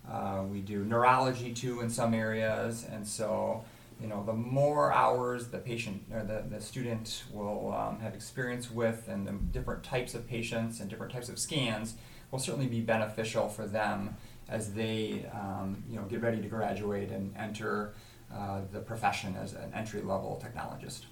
Uh, 0.10 0.44
we 0.50 0.60
do 0.60 0.84
neurology 0.84 1.54
too 1.54 1.82
in 1.82 1.90
some 1.90 2.14
areas, 2.14 2.86
and 2.92 3.08
so 3.08 3.64
you 4.00 4.08
know 4.08 4.24
the 4.24 4.34
more 4.34 4.92
hours 4.92 5.48
the 5.50 5.58
patient 5.58 6.04
or 6.14 6.24
the, 6.24 6.44
the 6.50 6.62
student 6.62 7.24
will 7.32 7.74
um, 7.74 8.00
have 8.00 8.14
experience 8.14 8.72
with 8.72 9.08
and 9.08 9.28
the 9.28 9.32
different 9.32 9.84
types 9.84 10.16
of 10.16 10.28
patients 10.28 10.80
and 10.80 10.90
different 10.90 11.12
types 11.12 11.30
of 11.30 11.38
scans 11.38 11.96
will 12.32 12.40
certainly 12.40 12.68
be 12.68 12.82
beneficial 12.82 13.48
for 13.48 13.68
them 13.68 14.16
as 14.50 14.74
they 14.74 15.26
um, 15.34 15.84
you 15.90 15.96
know 15.96 16.04
get 16.04 16.22
ready 16.22 16.42
to 16.42 16.48
graduate 16.48 17.12
and 17.12 17.34
enter 17.38 17.94
uh, 18.36 18.62
the 18.72 18.80
profession 18.80 19.36
as 19.42 19.54
an 19.54 19.72
entry 19.74 20.02
level 20.02 20.42
technologist. 20.44 21.06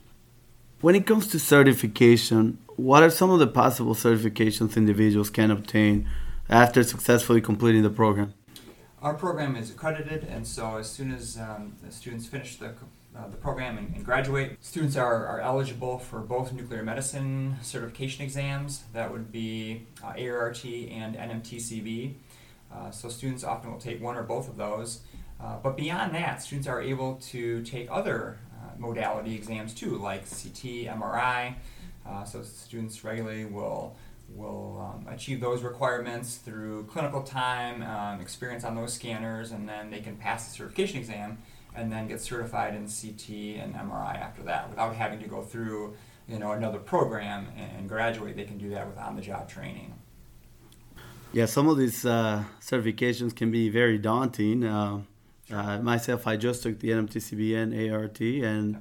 When 0.82 0.96
it 0.96 1.06
comes 1.06 1.28
to 1.28 1.40
certification, 1.40 2.58
what 2.78 3.04
are 3.04 3.10
some 3.10 3.30
of 3.30 3.40
the 3.40 3.48
possible 3.48 3.94
certifications 3.96 4.78
individuals 4.78 5.30
can 5.30 5.52
obtain 5.52 6.08
after 6.50 6.84
successfully 6.84 7.42
completing 7.42 7.84
the 7.84 7.90
program? 7.90 8.34
Our 9.02 9.14
program 9.14 9.56
is 9.56 9.72
accredited, 9.72 10.24
and 10.24 10.46
so 10.46 10.78
as 10.78 10.90
soon 10.90 11.12
as 11.12 11.38
um, 11.38 11.76
the 11.84 11.92
students 11.92 12.26
finish 12.28 12.58
the, 12.58 12.74
uh, 13.16 13.28
the 13.30 13.38
program 13.38 13.78
and, 13.78 13.96
and, 13.96 14.06
graduate, 14.06 14.58
students 14.62 14.98
are, 14.98 15.26
are 15.26 15.40
eligible 15.40 16.00
for 16.00 16.20
both 16.20 16.52
nuclear 16.54 16.84
medicine 16.84 17.56
certification 17.62 18.24
exams. 18.24 18.84
That 18.94 19.12
would 19.12 19.32
be 19.32 19.86
uh, 20.04 20.14
ARRT 20.14 20.94
and 20.94 21.16
NMTCB. 21.16 22.14
Uh, 22.74 22.92
so 22.92 23.10
students 23.10 23.44
often 23.44 23.72
will 23.72 23.80
take 23.80 24.02
one 24.02 24.18
or 24.18 24.24
both 24.24 24.48
of 24.48 24.58
those. 24.58 25.00
Uh, 25.42 25.58
but 25.64 25.78
beyond 25.78 26.14
that, 26.14 26.42
students 26.42 26.68
are 26.68 26.82
able 26.82 27.16
to 27.16 27.62
take 27.64 27.88
other 27.90 28.38
uh, 28.54 28.72
modality 28.78 29.36
exams 29.36 29.74
too, 29.74 29.98
like 29.98 30.22
CT, 30.30 30.88
MRI. 30.88 31.56
Uh, 32.06 32.24
so 32.24 32.42
students 32.44 33.04
regularly 33.04 33.46
will 33.46 33.96
will 34.36 34.94
um, 34.94 35.12
achieve 35.12 35.42
those 35.42 35.64
requirements 35.64 36.36
through 36.36 36.84
clinical 36.84 37.24
time, 37.24 37.82
um, 37.82 38.22
experience 38.22 38.64
on 38.64 38.76
those 38.76 38.94
scanners, 38.94 39.52
and 39.52 39.68
then 39.68 39.90
they 39.90 40.02
can 40.02 40.16
pass 40.18 40.46
the 40.46 40.52
certification 40.52 41.00
exam 41.00 41.40
and 41.76 41.92
then 41.92 42.08
get 42.08 42.22
certified 42.22 42.76
in 42.76 42.82
CT 42.82 43.60
and 43.60 43.74
MRI 43.74 44.20
after 44.20 44.44
that 44.44 44.70
without 44.70 44.96
having 44.96 45.20
to 45.20 45.28
go 45.28 45.42
through 45.42 45.96
you 46.28 46.38
know 46.38 46.52
another 46.52 46.80
program 46.80 47.48
and 47.58 47.90
graduate. 47.90 48.36
They 48.36 48.44
can 48.44 48.58
do 48.58 48.70
that 48.72 48.88
with 48.88 48.98
on-the-job 48.98 49.50
training. 49.50 49.94
Yeah, 51.32 51.46
some 51.46 51.68
of 51.68 51.78
these 51.78 52.06
uh, 52.06 52.44
certifications 52.60 53.36
can 53.36 53.52
be 53.52 53.70
very 53.70 53.98
daunting. 53.98 54.64
Uh, 54.64 55.02
uh, 55.52 55.80
myself, 55.80 56.28
I 56.28 56.38
just 56.38 56.64
took 56.64 56.80
the 56.80 56.90
NMTCB 56.90 57.56
and 57.56 57.74
ARRT, 57.74 58.44
and 58.44 58.80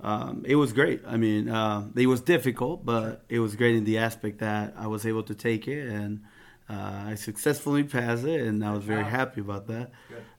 um, 0.00 0.44
it 0.46 0.56
was 0.56 0.72
great. 0.72 1.02
I 1.06 1.16
mean, 1.16 1.48
uh, 1.48 1.88
it 1.94 2.06
was 2.06 2.20
difficult, 2.20 2.84
but 2.84 3.24
it 3.28 3.38
was 3.38 3.54
great 3.56 3.76
in 3.76 3.84
the 3.84 3.98
aspect 3.98 4.38
that 4.38 4.74
I 4.76 4.88
was 4.88 5.06
able 5.06 5.22
to 5.24 5.34
take 5.34 5.68
it, 5.68 5.88
and 5.88 6.22
uh, 6.68 7.04
I 7.06 7.14
successfully 7.14 7.84
passed 7.84 8.24
it, 8.24 8.40
and 8.40 8.64
I 8.64 8.72
was 8.72 8.84
very 8.84 9.04
happy 9.04 9.40
about 9.40 9.66
that. 9.68 9.90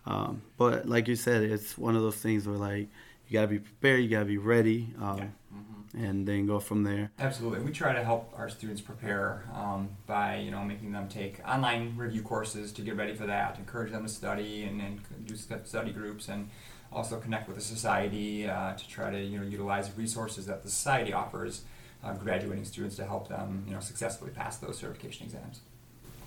Um, 0.06 0.42
but 0.58 0.88
like 0.88 1.08
you 1.08 1.16
said, 1.16 1.44
it's 1.44 1.78
one 1.78 1.96
of 1.96 2.02
those 2.02 2.18
things 2.18 2.48
where 2.48 2.58
like 2.58 2.90
you 3.34 3.40
gotta 3.40 3.48
be 3.48 3.60
prepared, 3.60 4.04
you 4.04 4.10
gotta 4.10 4.26
be 4.26 4.38
ready. 4.38 4.94
Um, 5.02 5.18
yeah. 5.18 5.24
mm-hmm 5.24 5.74
and 5.96 6.28
then 6.28 6.46
go 6.46 6.60
from 6.60 6.84
there. 6.84 7.12
Absolutely, 7.20 7.60
we 7.60 7.72
try 7.72 7.94
to 7.94 8.04
help 8.04 8.34
our 8.36 8.50
students 8.50 8.82
prepare 8.82 9.44
um, 9.54 9.90
by 10.08 10.38
you 10.38 10.52
know 10.52 10.64
making 10.64 10.92
them 10.92 11.08
take 11.08 11.40
online 11.48 11.96
review 11.96 12.24
courses 12.24 12.72
to 12.74 12.82
get 12.82 12.96
ready 12.96 13.14
for 13.14 13.28
that, 13.28 13.58
encourage 13.60 13.92
them 13.92 14.04
to 14.04 14.10
study 14.10 14.64
and, 14.64 14.82
and 14.82 15.00
do 15.26 15.36
study 15.36 15.92
groups, 15.92 16.30
and 16.30 16.50
also 16.92 17.20
connect 17.20 17.48
with 17.48 17.58
the 17.58 17.64
society 17.64 18.48
uh, 18.48 18.74
to 18.74 18.88
try 18.88 19.12
to 19.12 19.22
you 19.22 19.38
know 19.38 19.46
utilize 19.46 19.92
resources 19.96 20.46
that 20.48 20.64
the 20.64 20.70
society 20.70 21.14
offers 21.14 21.64
uh, 22.04 22.14
graduating 22.14 22.66
students 22.66 22.96
to 22.96 23.06
help 23.06 23.30
them 23.30 23.64
you 23.68 23.74
know 23.74 23.80
successfully 23.80 24.32
pass 24.32 24.58
those 24.58 24.78
certification 24.78 25.26
exams. 25.26 25.62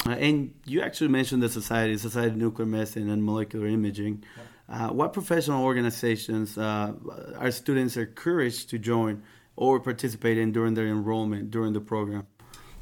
Uh, 0.06 0.10
and 0.10 0.54
you 0.64 0.80
actually 0.82 1.08
mentioned 1.08 1.42
the 1.42 1.48
society, 1.48 1.96
Society 1.96 2.28
of 2.28 2.36
Nuclear 2.36 2.66
Medicine 2.66 3.10
and 3.10 3.24
Molecular 3.24 3.66
Imaging. 3.66 4.22
Uh, 4.68 4.88
what 4.88 5.12
professional 5.12 5.64
organizations 5.64 6.58
uh, 6.58 6.92
are 7.38 7.50
students 7.50 7.96
encouraged 7.96 8.68
to 8.70 8.78
join 8.78 9.22
or 9.54 9.78
participate 9.78 10.36
in 10.36 10.50
during 10.52 10.74
their 10.74 10.88
enrollment 10.88 11.50
during 11.50 11.72
the 11.72 11.80
program? 11.80 12.26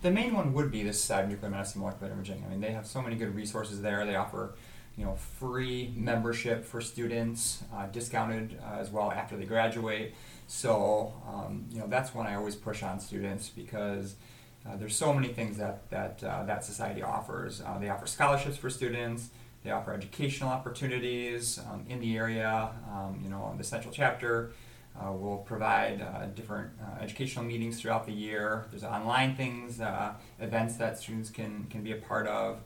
The 0.00 0.10
main 0.10 0.34
one 0.34 0.52
would 0.54 0.70
be 0.70 0.82
the 0.82 0.92
Society 0.92 1.24
of 1.24 1.30
Nuclear 1.32 1.50
Medicine 1.50 1.80
Molecular 1.80 2.12
Imaging. 2.12 2.42
I 2.46 2.50
mean, 2.50 2.60
they 2.60 2.72
have 2.72 2.86
so 2.86 3.02
many 3.02 3.16
good 3.16 3.34
resources 3.34 3.82
there. 3.82 4.04
They 4.06 4.16
offer, 4.16 4.54
you 4.96 5.04
know, 5.04 5.14
free 5.14 5.92
membership 5.96 6.64
for 6.64 6.80
students, 6.80 7.62
uh, 7.74 7.86
discounted 7.86 8.58
uh, 8.62 8.78
as 8.78 8.90
well 8.90 9.12
after 9.12 9.36
they 9.36 9.44
graduate. 9.44 10.14
So, 10.46 11.14
um, 11.26 11.66
you 11.70 11.80
know, 11.80 11.86
that's 11.86 12.14
one 12.14 12.26
I 12.26 12.34
always 12.34 12.54
push 12.54 12.82
on 12.82 12.98
students 13.00 13.50
because 13.50 14.16
uh, 14.66 14.76
there's 14.76 14.96
so 14.96 15.12
many 15.12 15.28
things 15.28 15.58
that 15.58 15.90
that 15.90 16.18
that 16.20 16.64
society 16.64 17.02
offers. 17.02 17.62
They 17.80 17.90
offer 17.90 18.06
scholarships 18.06 18.56
for 18.56 18.70
students. 18.70 19.30
They 19.64 19.70
offer 19.70 19.92
educational 19.92 20.50
opportunities 20.50 21.58
um, 21.58 21.86
in 21.88 21.98
the 21.98 22.16
area. 22.16 22.70
Um, 22.92 23.20
you 23.24 23.30
know, 23.30 23.54
the 23.56 23.64
central 23.64 23.92
chapter 23.92 24.52
uh, 24.98 25.10
we'll 25.12 25.38
provide 25.38 26.00
uh, 26.00 26.26
different 26.26 26.70
uh, 26.80 27.02
educational 27.02 27.44
meetings 27.44 27.80
throughout 27.80 28.06
the 28.06 28.12
year. 28.12 28.66
There's 28.70 28.84
online 28.84 29.34
things, 29.34 29.80
uh, 29.80 30.14
events 30.38 30.76
that 30.76 30.98
students 30.98 31.30
can, 31.30 31.66
can 31.68 31.82
be 31.82 31.92
a 31.92 31.96
part 31.96 32.28
of, 32.28 32.60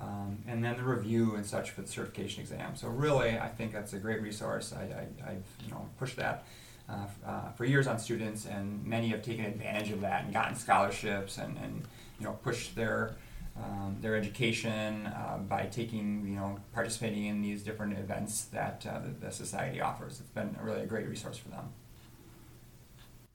um, 0.00 0.38
and 0.46 0.62
then 0.62 0.76
the 0.76 0.82
review 0.82 1.36
and 1.36 1.46
such 1.46 1.70
for 1.70 1.80
the 1.80 1.88
certification 1.88 2.42
exam. 2.42 2.76
So 2.76 2.88
really, 2.88 3.38
I 3.38 3.48
think 3.48 3.72
that's 3.72 3.94
a 3.94 3.98
great 3.98 4.20
resource. 4.20 4.74
I, 4.74 4.82
I, 5.26 5.30
have 5.30 5.42
you 5.64 5.70
know, 5.70 5.88
pushed 5.98 6.16
that 6.16 6.44
uh, 6.86 7.06
uh, 7.26 7.52
for 7.52 7.64
years 7.64 7.86
on 7.86 7.98
students, 7.98 8.44
and 8.44 8.84
many 8.84 9.08
have 9.08 9.22
taken 9.22 9.46
advantage 9.46 9.90
of 9.90 10.02
that 10.02 10.24
and 10.24 10.34
gotten 10.34 10.56
scholarships 10.56 11.38
and, 11.38 11.56
and 11.58 11.84
you 12.18 12.26
know, 12.26 12.32
pushed 12.44 12.76
their 12.76 13.14
um, 13.62 13.96
their 14.00 14.16
education 14.16 15.06
uh, 15.06 15.38
by 15.48 15.66
taking, 15.66 16.26
you 16.26 16.36
know, 16.36 16.58
participating 16.72 17.26
in 17.26 17.42
these 17.42 17.62
different 17.62 17.98
events 17.98 18.44
that 18.46 18.86
uh, 18.88 18.98
the, 19.00 19.26
the, 19.26 19.32
society 19.32 19.80
offers. 19.80 20.20
It's 20.20 20.30
been 20.30 20.56
really 20.62 20.82
a 20.82 20.86
great 20.86 21.06
resource 21.08 21.36
for 21.36 21.48
them. 21.48 21.70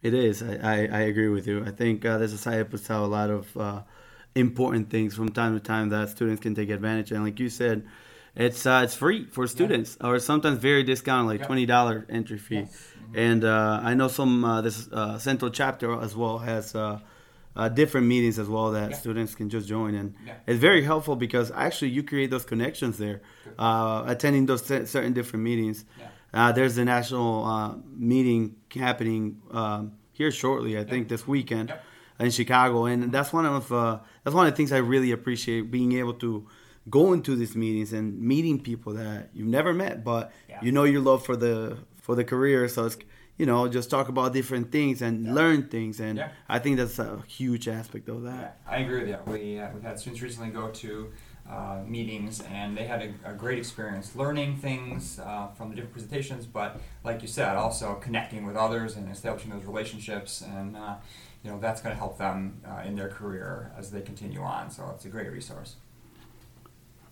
It 0.02 0.14
is. 0.14 0.42
I, 0.42 0.56
I, 0.56 0.76
I 0.92 1.02
agree 1.02 1.30
with 1.30 1.48
you. 1.48 1.64
I 1.66 1.72
think 1.72 2.06
uh, 2.06 2.18
the 2.18 2.28
society 2.28 2.64
puts 2.64 2.90
out 2.90 3.04
a 3.04 3.08
lot 3.08 3.30
of 3.30 3.58
uh, 3.58 3.82
important 4.36 4.90
things 4.90 5.16
from 5.16 5.30
time 5.30 5.54
to 5.54 5.60
time 5.60 5.90
that 5.90 6.10
students 6.10 6.42
can 6.42 6.56
take 6.56 6.70
advantage 6.70 7.12
of. 7.12 7.18
And 7.18 7.26
like 7.26 7.40
you 7.40 7.50
said, 7.50 7.86
it's 8.36 8.66
uh, 8.66 8.82
it's 8.84 8.96
free 8.96 9.26
for 9.26 9.48
students, 9.48 9.98
yeah. 10.00 10.08
or 10.08 10.20
sometimes 10.20 10.58
very 10.60 10.84
discounted, 10.84 11.40
like 11.40 11.48
twenty 11.48 11.66
dollar 11.66 12.06
entry 12.10 12.38
fee. 12.38 12.56
Yes. 12.56 12.88
Mm-hmm. 13.02 13.18
And 13.18 13.44
uh, 13.46 13.80
I 13.82 13.94
know 13.94 14.10
some 14.10 14.42
this 14.62 14.90
central 15.24 15.52
chapter 15.52 16.02
as 16.02 16.16
well 16.16 16.40
has 16.40 16.76
uh, 17.56 17.70
different 17.70 18.08
meetings 18.08 18.38
as 18.38 18.48
well 18.50 18.72
that 18.72 18.92
Yeah. 18.92 18.96
students 18.98 19.34
can 19.36 19.50
just 19.50 19.68
join, 19.68 19.96
and 19.96 20.14
Yeah. 20.26 20.34
it's 20.48 20.60
very 20.60 20.84
helpful 20.84 21.16
because 21.16 21.52
actually 21.52 21.90
you 21.92 22.04
create 22.04 22.30
those 22.30 22.46
connections 22.46 22.98
there, 22.98 23.22
uh, 23.58 24.04
attending 24.08 24.46
those 24.46 24.64
cer- 24.66 24.86
certain 24.86 25.14
different 25.14 25.44
meetings. 25.44 25.86
Yeah. 26.00 26.08
Uh, 26.34 26.52
there's 26.52 26.78
a 26.78 26.84
national 26.86 27.46
uh, 27.46 27.76
meeting 27.96 28.56
happening 28.76 29.38
um, 29.52 29.94
here 30.12 30.32
shortly, 30.32 30.78
I 30.78 30.84
think, 30.84 31.08
this 31.08 31.26
weekend 31.28 31.74
in 32.20 32.30
Chicago, 32.32 32.86
and 32.86 33.12
that's 33.12 33.32
one 33.32 33.46
of 33.46 33.72
uh, 33.72 34.00
that's 34.24 34.36
one 34.36 34.46
of 34.48 34.52
the 34.54 34.58
things 34.58 34.72
I 34.72 34.78
really 34.80 35.12
appreciate 35.12 35.72
being 35.72 35.94
able 35.94 36.14
to 36.16 36.46
go 36.90 37.14
into 37.14 37.36
these 37.36 37.56
meetings 37.56 37.94
and 37.94 38.20
meeting 38.22 38.60
people 38.60 38.94
that 38.94 39.30
you've 39.34 39.48
never 39.48 39.74
met, 39.74 40.04
but 40.04 40.32
you 40.62 40.72
know 40.72 40.84
your 40.84 41.02
love 41.02 41.26
for 41.26 41.36
the 41.38 41.78
for 42.02 42.16
the 42.16 42.24
career. 42.24 42.68
So 42.68 42.86
it's 42.86 42.98
you 43.38 43.46
know 43.46 43.68
just 43.68 43.90
talk 43.90 44.08
about 44.10 44.34
different 44.34 44.72
things 44.72 45.02
and 45.02 45.34
learn 45.36 45.68
things, 45.68 46.00
and 46.00 46.18
Yeah. 46.18 46.30
I 46.48 46.60
think 46.60 46.78
that's 46.78 47.00
a 47.00 47.22
huge 47.28 47.68
aspect 47.68 48.10
of 48.10 48.24
Yeah, 48.24 48.32
that. 48.32 48.58
I 48.68 48.78
agree 48.78 49.00
with 49.02 49.10
you. 49.10 49.18
We, 49.26 49.60
uh, 49.60 49.70
we've 49.74 49.84
had 49.84 50.00
students 50.00 50.22
recently 50.22 50.50
go 50.52 50.70
to 50.70 51.12
uh, 51.50 51.82
meetings 51.86 52.42
and 52.50 52.76
they 52.76 52.86
had 52.86 53.02
a, 53.04 53.32
a 53.32 53.34
great 53.34 53.60
experience 53.60 54.16
learning 54.16 54.58
things 54.58 55.20
uh, 55.20 55.48
from 55.56 55.70
the 55.70 55.76
different 55.76 55.94
presentations, 55.94 56.46
but 56.46 56.80
like 57.04 57.22
you 57.22 57.28
said, 57.28 57.56
also 57.56 57.96
connecting 57.96 58.46
with 58.48 58.56
others 58.56 58.96
and 58.96 59.12
establishing 59.12 59.52
those 59.52 59.64
relationships. 59.64 60.42
And, 60.42 60.76
uh, 60.76 60.96
you 61.44 61.52
know, 61.52 61.60
that's 61.60 61.82
going 61.82 61.94
to 61.94 62.00
help 62.00 62.18
them 62.18 62.62
uh, 62.68 62.82
in 62.88 62.96
their 62.96 63.10
career 63.10 63.72
as 63.78 63.92
they 63.92 64.02
continue 64.02 64.42
on. 64.42 64.72
So 64.72 64.92
it's 64.96 65.06
a 65.06 65.10
great 65.10 65.32
resource. 65.32 65.76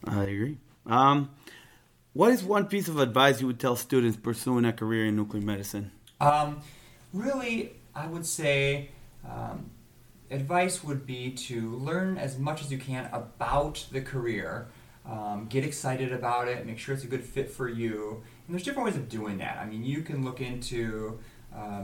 I 0.06 0.24
agree. 0.24 0.58
Um, 0.88 1.30
what 2.14 2.32
is 2.32 2.44
one 2.44 2.66
piece 2.66 2.88
of 2.88 3.00
advice 3.00 3.40
you 3.40 3.48
would 3.48 3.60
tell 3.60 3.76
students 3.76 4.18
pursuing 4.18 4.66
a 4.66 4.74
career 4.74 5.06
in 5.06 5.16
nuclear 5.16 5.44
medicine? 5.44 5.92
Um, 6.24 6.62
really, 7.12 7.74
I 7.94 8.08
would 8.08 8.26
say 8.26 8.90
um, 9.30 9.70
advice 10.32 10.84
would 10.84 11.06
be 11.06 11.32
to 11.32 11.76
learn 11.76 12.18
as 12.18 12.38
much 12.38 12.62
as 12.62 12.72
you 12.72 12.78
can 12.78 13.10
about 13.12 13.86
the 13.92 14.02
career. 14.02 14.68
Um, 15.06 15.48
get 15.50 15.66
excited 15.66 16.14
about 16.14 16.48
it. 16.48 16.66
Make 16.66 16.80
sure 16.80 16.96
it's 16.96 17.04
a 17.04 17.08
good 17.08 17.26
fit 17.26 17.52
for 17.52 17.68
you. 17.68 18.24
And 18.48 18.56
there's 18.56 18.64
different 18.64 18.86
ways 18.86 18.96
of 18.96 19.10
doing 19.10 19.38
that. 19.40 19.58
I 19.58 19.66
mean, 19.66 19.84
you 19.84 20.02
can 20.02 20.24
look 20.24 20.40
into 20.40 21.20
uh, 21.54 21.84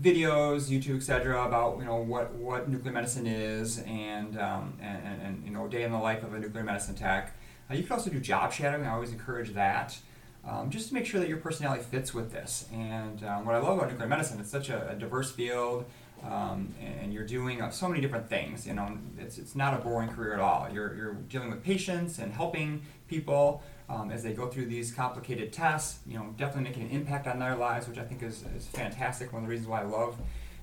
videos, 0.00 0.70
YouTube, 0.70 0.96
etc., 0.96 1.44
about 1.44 1.78
you 1.78 1.84
know 1.84 1.96
what, 1.96 2.32
what 2.32 2.70
nuclear 2.70 2.92
medicine 2.92 3.26
is 3.26 3.80
and, 3.80 4.40
um, 4.40 4.78
and, 4.80 5.02
and, 5.04 5.22
and 5.22 5.44
you 5.44 5.50
know 5.50 5.68
day 5.68 5.82
in 5.82 5.92
the 5.92 5.98
life 5.98 6.22
of 6.22 6.32
a 6.32 6.38
nuclear 6.38 6.64
medicine 6.64 6.94
tech. 6.94 7.36
Uh, 7.70 7.74
you 7.74 7.82
can 7.82 7.92
also 7.92 8.08
do 8.08 8.18
job 8.18 8.50
shadowing. 8.50 8.86
I 8.86 8.94
always 8.94 9.12
encourage 9.12 9.52
that 9.52 9.98
um, 10.48 10.70
just 10.70 10.88
to 10.88 10.94
make 10.94 11.06
sure 11.06 11.20
that 11.20 11.28
your 11.28 11.38
personality 11.38 11.82
fits 11.82 12.12
with 12.12 12.32
this. 12.32 12.66
And 12.72 13.24
um, 13.24 13.44
what 13.44 13.54
I 13.54 13.58
love 13.58 13.78
about 13.78 13.90
nuclear 13.90 14.08
medicine, 14.08 14.40
it's 14.40 14.50
such 14.50 14.68
a, 14.68 14.90
a 14.90 14.94
diverse 14.94 15.30
field, 15.30 15.86
um, 16.22 16.74
and, 16.80 17.12
you're 17.12 17.26
doing 17.26 17.60
uh, 17.60 17.70
so 17.70 17.86
many 17.86 18.00
different 18.00 18.28
things. 18.28 18.66
You 18.66 18.74
know, 18.74 18.98
it's, 19.18 19.36
it's 19.36 19.54
not 19.54 19.74
a 19.74 19.84
boring 19.84 20.08
career 20.08 20.32
at 20.32 20.40
all. 20.40 20.68
You're, 20.72 20.94
you're 20.96 21.14
dealing 21.14 21.50
with 21.50 21.62
patients 21.62 22.18
and 22.18 22.32
helping 22.32 22.82
people 23.08 23.62
um, 23.88 24.10
as 24.10 24.22
they 24.22 24.32
go 24.32 24.48
through 24.48 24.66
these 24.66 24.90
complicated 24.90 25.52
tests. 25.52 25.98
You 26.06 26.18
know, 26.18 26.34
definitely 26.38 26.70
making 26.70 26.84
an 26.84 26.90
impact 26.90 27.26
on 27.26 27.38
their 27.38 27.56
lives, 27.56 27.86
which 27.86 27.98
I 27.98 28.04
think 28.04 28.22
is, 28.22 28.44
is 28.56 28.66
fantastic. 28.66 29.32
One 29.32 29.42
of 29.42 29.48
the 29.48 29.50
reasons 29.50 29.68
why 29.68 29.82
I 29.82 29.84
love, 29.84 30.16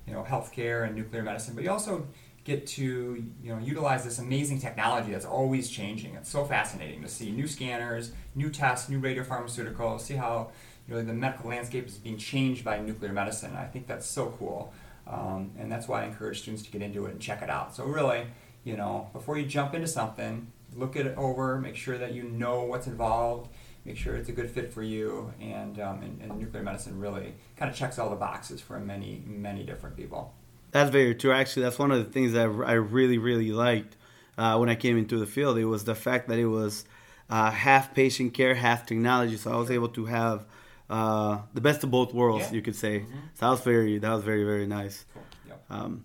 you 0.06 0.12
know, 0.12 0.24
healthcare 0.28 0.84
and 0.84 0.96
nuclear 0.96 1.22
medicine. 1.22 1.54
But 1.54 1.64
you 1.64 1.70
also 1.70 2.08
get 2.44 2.66
to 2.66 3.24
you 3.42 3.54
know 3.54 3.58
utilize 3.58 4.04
this 4.04 4.18
amazing 4.18 4.60
technology 4.60 5.12
that's 5.12 5.24
always 5.24 5.68
changing. 5.70 6.14
It's 6.14 6.30
so 6.30 6.44
fascinating 6.44 7.02
to 7.02 7.08
see 7.08 7.30
new 7.30 7.46
scanners, 7.46 8.12
new 8.34 8.50
tests, 8.50 8.88
new 8.88 9.00
radiopharmaceuticals, 9.00 10.00
see 10.00 10.14
how 10.14 10.50
you 10.88 10.94
know 10.94 11.02
the 11.02 11.12
medical 11.12 11.50
landscape 11.50 11.86
is 11.86 11.98
being 11.98 12.18
changed 12.18 12.64
by 12.64 12.78
nuclear 12.78 13.12
medicine. 13.12 13.54
I 13.56 13.64
think 13.64 13.86
that's 13.86 14.06
so 14.06 14.34
cool, 14.38 14.72
um, 15.06 15.52
and 15.58 15.70
that's 15.70 15.86
why 15.86 16.02
I 16.02 16.06
encourage 16.06 16.40
students 16.40 16.62
to 16.64 16.70
get 16.70 16.82
into 16.82 17.06
it 17.06 17.12
and 17.12 17.20
check 17.20 17.42
it 17.42 17.50
out. 17.50 17.74
So 17.74 17.84
really, 17.84 18.26
you 18.64 18.76
know, 18.76 19.08
before 19.12 19.38
you 19.38 19.46
jump 19.46 19.74
into 19.74 19.86
something, 19.86 20.50
look 20.74 20.96
it 20.96 21.16
over, 21.16 21.58
make 21.58 21.76
sure 21.76 21.98
that 21.98 22.12
you 22.12 22.24
know 22.24 22.62
what's 22.62 22.86
involved. 22.86 23.50
Make 23.84 23.96
sure 23.96 24.14
it's 24.14 24.28
a 24.28 24.32
good 24.32 24.48
fit 24.48 24.72
for 24.72 24.84
you, 24.84 25.34
and, 25.40 25.80
um, 25.80 26.02
and, 26.02 26.22
and 26.22 26.38
nuclear 26.38 26.62
medicine 26.62 27.00
really 27.00 27.34
kind 27.56 27.68
of 27.68 27.76
checks 27.76 27.98
all 27.98 28.10
the 28.10 28.14
boxes 28.16 28.60
for 28.60 28.78
many, 28.78 29.24
many 29.26 29.64
different 29.64 29.96
people. 29.96 30.32
That's 30.72 30.90
very 30.90 31.14
true. 31.14 31.32
Actually, 31.32 31.62
that's 31.64 31.78
one 31.78 31.92
of 31.92 31.98
the 32.04 32.10
things 32.10 32.32
that 32.32 32.42
I 32.66 32.72
really, 32.72 33.18
really 33.18 33.52
liked 33.52 33.96
uh, 34.36 34.56
when 34.56 34.68
I 34.68 34.74
came 34.74 34.98
into 34.98 35.18
the 35.18 35.26
field. 35.26 35.58
It 35.58 35.66
was 35.66 35.84
the 35.84 35.94
fact 35.94 36.28
that 36.28 36.38
it 36.38 36.46
was 36.46 36.84
uh, 37.30 37.50
half 37.50 37.94
patient 37.94 38.34
care, 38.34 38.54
half 38.54 38.86
technology. 38.86 39.36
So 39.36 39.52
I 39.52 39.56
was 39.56 39.70
able 39.70 39.88
to 39.90 40.06
have 40.06 40.46
uh, 40.90 41.38
the 41.54 41.60
best 41.60 41.84
of 41.84 41.90
both 41.90 42.12
worlds, 42.12 42.46
Yeah. 42.48 42.54
you 42.56 42.62
could 42.62 42.76
say. 42.76 43.04
So 43.34 43.46
that 43.46 43.50
was 43.50 43.60
very, 43.60 43.98
that 43.98 44.10
was 44.12 44.24
very, 44.24 44.44
very 44.44 44.66
nice. 44.66 45.04
Cool. 45.14 45.22
Yep. 45.48 45.64
Um, 45.70 46.04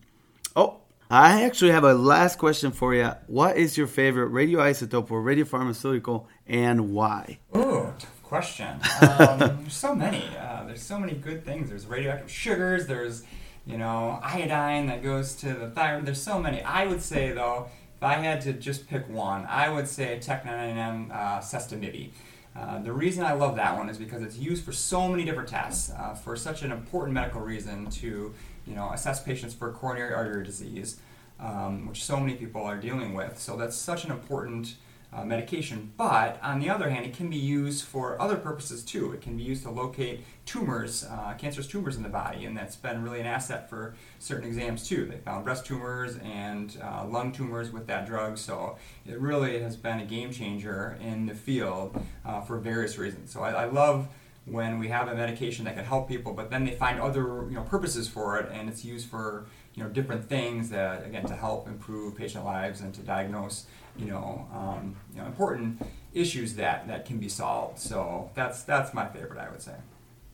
oh, 0.56 0.77
I 1.10 1.43
actually 1.43 1.71
have 1.71 1.86
a 1.86 1.93
last 1.93 2.38
question 2.38 2.71
for 2.71 2.93
you. 2.93 3.10
What 3.27 3.56
is 3.58 3.77
your 3.77 3.88
favorite 3.88 4.32
radioisotope 4.32 5.10
or 5.12 5.21
radiopharmaceutical, 5.23 6.25
and 6.45 6.91
why? 6.93 7.39
Ooh, 7.56 7.93
tough 7.97 8.23
question. 8.23 8.67
Um, 9.01 9.39
there's 9.39 9.73
so 9.86 9.95
many. 9.95 10.25
Uh, 10.38 10.65
there's 10.65 10.84
so 10.84 10.99
many 10.99 11.13
good 11.13 11.45
things. 11.45 11.69
There's 11.69 11.86
radioactive 11.86 12.30
sugars. 12.30 12.88
There's, 12.88 13.23
you 13.67 13.77
know, 13.77 14.19
iodine 14.23 14.88
that 14.88 15.03
goes 15.03 15.36
to 15.36 15.53
the 15.53 15.69
thyroid. 15.69 16.06
There's 16.06 16.21
so 16.21 16.39
many. 16.39 16.62
I 16.62 16.86
would 16.86 17.01
say 17.01 17.32
though, 17.32 17.67
if 17.97 18.03
I 18.03 18.13
had 18.13 18.41
to 18.41 18.53
just 18.53 18.88
pick 18.88 19.10
one, 19.10 19.45
I 19.45 19.69
would 19.69 19.88
say 19.88 20.19
Tech 20.19 20.45
99M 20.45 21.12
uh. 21.12 22.60
Uh, 22.60 22.80
the 22.80 22.91
reason 22.91 23.23
I 23.23 23.34
love 23.34 23.56
that 23.58 23.77
one 23.77 23.88
is 23.89 23.97
because 23.97 24.23
it's 24.23 24.38
used 24.38 24.63
for 24.63 24.71
so 24.71 25.08
many 25.08 25.25
different 25.25 25.49
tests 25.49 25.91
uh, 25.91 26.15
for 26.15 26.36
such 26.36 26.63
an 26.63 26.71
important 26.71 27.13
medical 27.13 27.41
reason 27.41 27.88
to, 27.91 28.34
you 28.65 28.75
know, 28.75 28.89
assess 28.91 29.21
patients 29.21 29.53
for 29.53 29.71
coronary 29.71 30.13
artery 30.13 30.43
disease, 30.43 30.99
um, 31.39 31.88
which 31.88 32.03
so 32.03 32.19
many 32.19 32.34
people 32.34 32.63
are 32.63 32.77
dealing 32.77 33.13
with. 33.13 33.38
So 33.38 33.58
that's 33.58 33.75
such 33.75 34.06
an 34.06 34.12
important 34.12 34.75
uh, 35.13 35.23
medication. 35.23 35.91
But 35.97 36.39
on 36.43 36.59
the 36.59 36.69
other 36.69 36.89
hand, 36.89 37.05
it 37.05 37.15
can 37.15 37.29
be 37.29 37.37
used 37.37 37.85
for 37.85 38.21
other 38.21 38.35
purposes 38.35 38.83
too. 38.83 39.13
It 39.13 39.21
can 39.21 39.37
be 39.37 39.43
used 39.43 39.63
to 39.63 39.69
locate 39.69 40.25
tumors, 40.45 41.05
uh, 41.05 41.33
cancerous 41.37 41.67
tumors 41.67 41.97
in 41.97 42.03
the 42.03 42.09
body, 42.09 42.45
and 42.45 42.55
that's 42.55 42.75
been 42.75 43.03
really 43.03 43.19
an 43.19 43.25
asset 43.25 43.69
for 43.69 43.95
certain 44.19 44.45
exams 44.45 44.87
too. 44.87 45.05
They 45.05 45.17
found 45.17 45.45
breast 45.45 45.65
tumors 45.65 46.17
and 46.23 46.77
uh, 46.83 47.05
lung 47.05 47.31
tumors 47.31 47.71
with 47.71 47.87
that 47.87 48.05
drug, 48.05 48.37
so 48.37 48.77
it 49.05 49.19
really 49.19 49.59
has 49.61 49.75
been 49.75 49.99
a 49.99 50.05
game 50.05 50.31
changer 50.31 50.97
in 51.01 51.25
the 51.25 51.35
field 51.35 52.01
uh, 52.25 52.41
for 52.41 52.57
various 52.57 52.97
reasons. 52.97 53.31
So 53.31 53.41
I, 53.41 53.51
I 53.51 53.65
love 53.65 54.07
when 54.45 54.79
we 54.79 54.87
have 54.87 55.09
a 55.09 55.15
medication 55.15 55.65
that 55.65 55.75
can 55.75 55.83
help 55.83 56.07
people, 56.07 56.33
but 56.33 56.49
then 56.49 56.65
they 56.65 56.71
find 56.71 56.99
other 56.99 57.45
you 57.49 57.55
know 57.55 57.63
purposes 57.63 58.07
for 58.07 58.37
it, 58.39 58.49
and 58.51 58.69
it's 58.69 58.83
used 58.85 59.09
for 59.09 59.45
you 59.77 59.83
know 59.83 59.89
different 59.89 60.27
things 60.27 60.69
that 60.69 61.05
again 61.05 61.25
to 61.27 61.35
help 61.35 61.67
improve 61.67 62.17
patient 62.17 62.43
lives 62.43 62.81
and 62.81 62.93
to 62.95 63.01
diagnose 63.01 63.67
you 63.95 64.07
know 64.07 64.47
um, 64.53 64.95
you 65.13 65.21
know 65.21 65.27
important 65.27 65.81
issues 66.13 66.55
that 66.55 66.87
that 66.87 67.05
can 67.05 67.17
be 67.19 67.29
solved. 67.29 67.79
So 67.79 68.29
that's 68.33 68.63
that's 68.63 68.93
my 68.93 69.07
favorite, 69.07 69.39
I 69.39 69.49
would 69.49 69.61
say. 69.61 69.75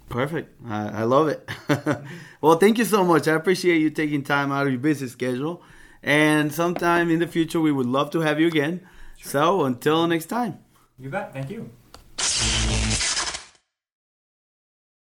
Perfect. 0.09 0.49
I, 0.67 1.01
I 1.01 1.03
love 1.03 1.27
it. 1.27 1.49
well, 2.41 2.57
thank 2.57 2.77
you 2.77 2.85
so 2.85 3.03
much. 3.03 3.27
I 3.27 3.33
appreciate 3.33 3.79
you 3.79 3.89
taking 3.89 4.23
time 4.23 4.51
out 4.51 4.65
of 4.65 4.71
your 4.71 4.81
busy 4.81 5.07
schedule. 5.07 5.61
And 6.01 6.53
sometime 6.53 7.09
in 7.09 7.19
the 7.19 7.27
future, 7.27 7.61
we 7.61 7.71
would 7.71 7.85
love 7.85 8.11
to 8.11 8.19
have 8.19 8.39
you 8.39 8.47
again. 8.47 8.81
So 9.21 9.63
until 9.63 10.05
next 10.07 10.25
time. 10.25 10.59
You 10.99 11.09
bet. 11.09 11.33
Thank 11.33 11.49
you. 11.49 11.69